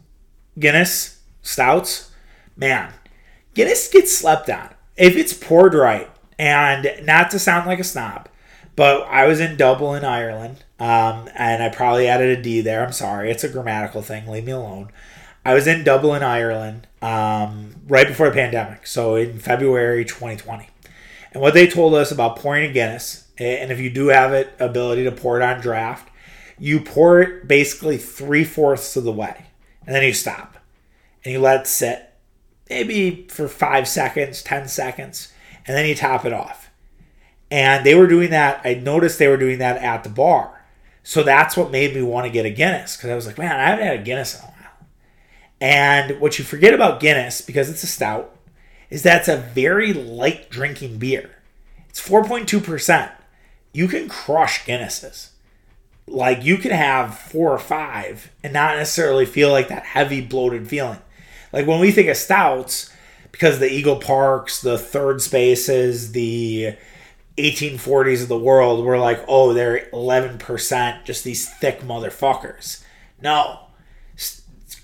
[0.60, 2.12] Guinness stouts.
[2.56, 2.94] Man,
[3.54, 6.10] Guinness gets slept on if it's poured right.
[6.40, 8.30] And not to sound like a snob,
[8.76, 12.86] but I was in Dublin, Ireland, um, and I probably added a D there.
[12.86, 13.32] I'm sorry.
[13.32, 14.28] It's a grammatical thing.
[14.28, 14.92] Leave me alone.
[15.48, 20.68] I was in Dublin, Ireland, um, right before the pandemic, so in February 2020.
[21.32, 24.54] And what they told us about pouring a Guinness, and if you do have it
[24.60, 26.10] ability to pour it on draft,
[26.60, 29.46] you pour it basically three fourths of the way,
[29.86, 30.58] and then you stop,
[31.24, 32.14] and you let it sit,
[32.70, 35.32] maybe for five seconds, ten seconds,
[35.66, 36.70] and then you top it off.
[37.50, 38.60] And they were doing that.
[38.66, 40.66] I noticed they were doing that at the bar.
[41.04, 43.58] So that's what made me want to get a Guinness because I was like, man,
[43.58, 44.54] I haven't had a Guinness in a while.
[45.60, 48.36] And what you forget about Guinness, because it's a stout,
[48.90, 51.32] is that it's a very light drinking beer.
[51.90, 53.12] It's 4.2%.
[53.74, 55.30] You can crush Guinnesses.
[56.08, 60.68] Like you can have four or five and not necessarily feel like that heavy bloated
[60.70, 61.00] feeling.
[61.52, 62.94] Like when we think of stouts,
[63.32, 66.76] because the Eagle Parks, the third spaces, the
[67.38, 72.84] 1840s of the world, we're like, oh, they're 11%, just these thick motherfuckers.
[73.22, 73.67] No,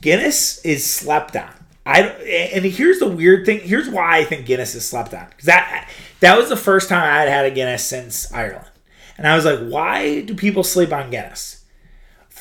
[0.04, 1.50] Guinness is slept on.
[1.86, 3.62] I and here's the weird thing.
[3.62, 5.28] Here's why I think Guinness is slept on.
[5.46, 5.90] That
[6.20, 8.70] that was the first time I had had a Guinness since Ireland,
[9.18, 11.64] and I was like, why do people sleep on Guinness?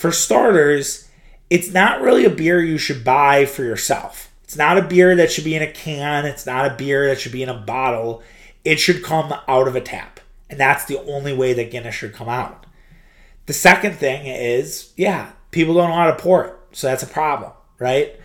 [0.02, 1.08] for starters,
[1.48, 4.32] it's not really a beer you should buy for yourself.
[4.42, 6.24] It's not a beer that should be in a can.
[6.24, 8.20] It's not a beer that should be in a bottle.
[8.64, 10.18] It should come out of a tap.
[10.50, 12.66] And that's the only way that Guinness should come out.
[13.46, 16.54] The second thing is, yeah, people don't know how to pour it.
[16.72, 18.18] So that's a problem, right?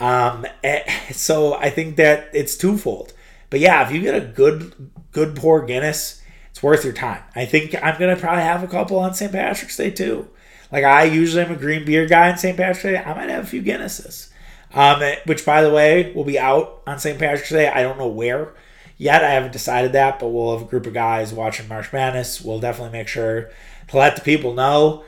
[0.00, 0.82] Um, eh,
[1.12, 3.12] so I think that it's twofold.
[3.50, 7.22] But yeah, if you get a good good pour Guinness, it's worth your time.
[7.34, 9.32] I think I'm gonna probably have a couple on St.
[9.32, 10.28] Patrick's Day too.
[10.70, 12.56] Like I usually am a green beer guy on St.
[12.56, 12.96] Patrick's Day.
[12.96, 14.30] I might have a few Guinnesses.
[14.74, 17.18] Um, eh, which by the way will be out on St.
[17.18, 17.68] Patrick's Day.
[17.68, 18.54] I don't know where
[18.96, 19.22] yet.
[19.22, 22.40] I haven't decided that, but we'll have a group of guys watching March Madness.
[22.40, 23.50] We'll definitely make sure
[23.88, 25.04] to let the people know.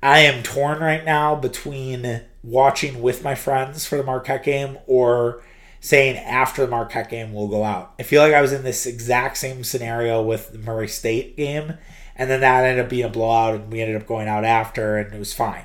[0.00, 5.42] I am torn right now between watching with my friends for the Marquette game or
[5.80, 7.94] saying after the Marquette game we'll go out.
[7.98, 11.74] I feel like I was in this exact same scenario with the Murray State game,
[12.16, 14.96] and then that ended up being a blowout, and we ended up going out after,
[14.96, 15.64] and it was fine.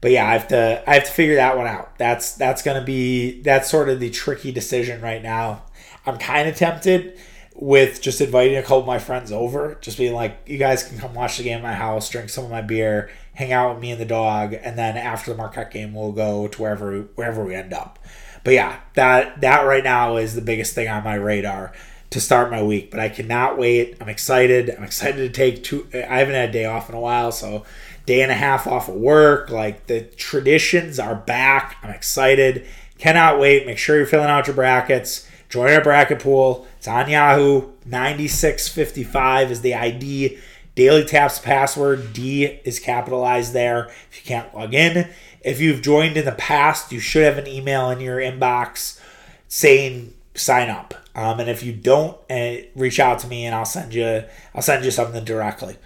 [0.00, 1.98] But yeah, I have to I have to figure that one out.
[1.98, 5.62] That's that's gonna be that's sort of the tricky decision right now.
[6.06, 7.18] I'm kind of tempted
[7.60, 10.96] with just inviting a couple of my friends over, just being like, you guys can
[10.96, 13.82] come watch the game at my house, drink some of my beer, hang out with
[13.82, 17.44] me and the dog, and then after the Marquette game, we'll go to wherever wherever
[17.44, 17.98] we end up.
[18.44, 21.72] But yeah, that that right now is the biggest thing on my radar
[22.10, 22.92] to start my week.
[22.92, 23.96] But I cannot wait.
[24.00, 24.70] I'm excited.
[24.70, 25.88] I'm excited to take two.
[25.92, 27.64] I haven't had a day off in a while, so
[28.06, 29.50] day and a half off of work.
[29.50, 31.76] Like the traditions are back.
[31.82, 32.66] I'm excited.
[32.98, 33.66] Cannot wait.
[33.66, 36.66] Make sure you're filling out your brackets Join our bracket pool.
[36.76, 37.72] It's on Yahoo.
[37.86, 40.38] 9655 is the ID.
[40.74, 42.12] Daily Taps password.
[42.12, 45.08] D is capitalized there if you can't log in.
[45.40, 49.00] If you've joined in the past, you should have an email in your inbox
[49.48, 50.94] saying sign up.
[51.14, 54.22] Um, and if you don't, uh, reach out to me and I'll send you
[54.54, 55.76] I'll send you something directly.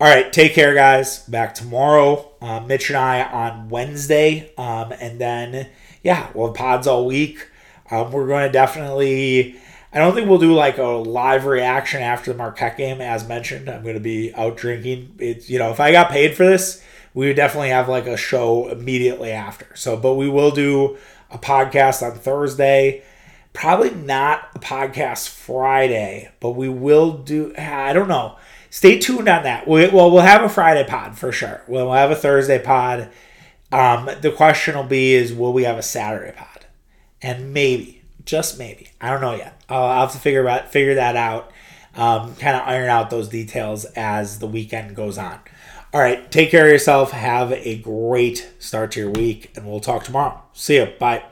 [0.00, 1.20] All right, take care, guys.
[1.26, 2.32] Back tomorrow.
[2.40, 5.68] Uh, Mitch and I on Wednesday, um, and then
[6.02, 7.46] yeah, we'll have pods all week.
[7.92, 9.56] Um, we're going to definitely.
[9.92, 13.68] I don't think we'll do like a live reaction after the Marquette game, as mentioned.
[13.68, 15.16] I'm going to be out drinking.
[15.18, 16.82] It's you know, if I got paid for this,
[17.12, 19.66] we would definitely have like a show immediately after.
[19.76, 20.96] So, but we will do
[21.30, 23.02] a podcast on Thursday.
[23.52, 27.54] Probably not a podcast Friday, but we will do.
[27.58, 28.38] I don't know.
[28.70, 29.68] Stay tuned on that.
[29.68, 31.60] We, well, we'll have a Friday pod for sure.
[31.68, 33.10] We'll have a Thursday pod.
[33.70, 36.51] Um, the question will be: Is will we have a Saturday pod?
[37.22, 39.60] And maybe, just maybe, I don't know yet.
[39.68, 41.52] I'll, have to figure out figure that out.
[41.94, 45.38] Um, kind of iron out those details as the weekend goes on.
[45.92, 47.10] All right, take care of yourself.
[47.10, 50.42] Have a great start to your week, and we'll talk tomorrow.
[50.54, 50.86] See you.
[50.98, 51.31] Bye.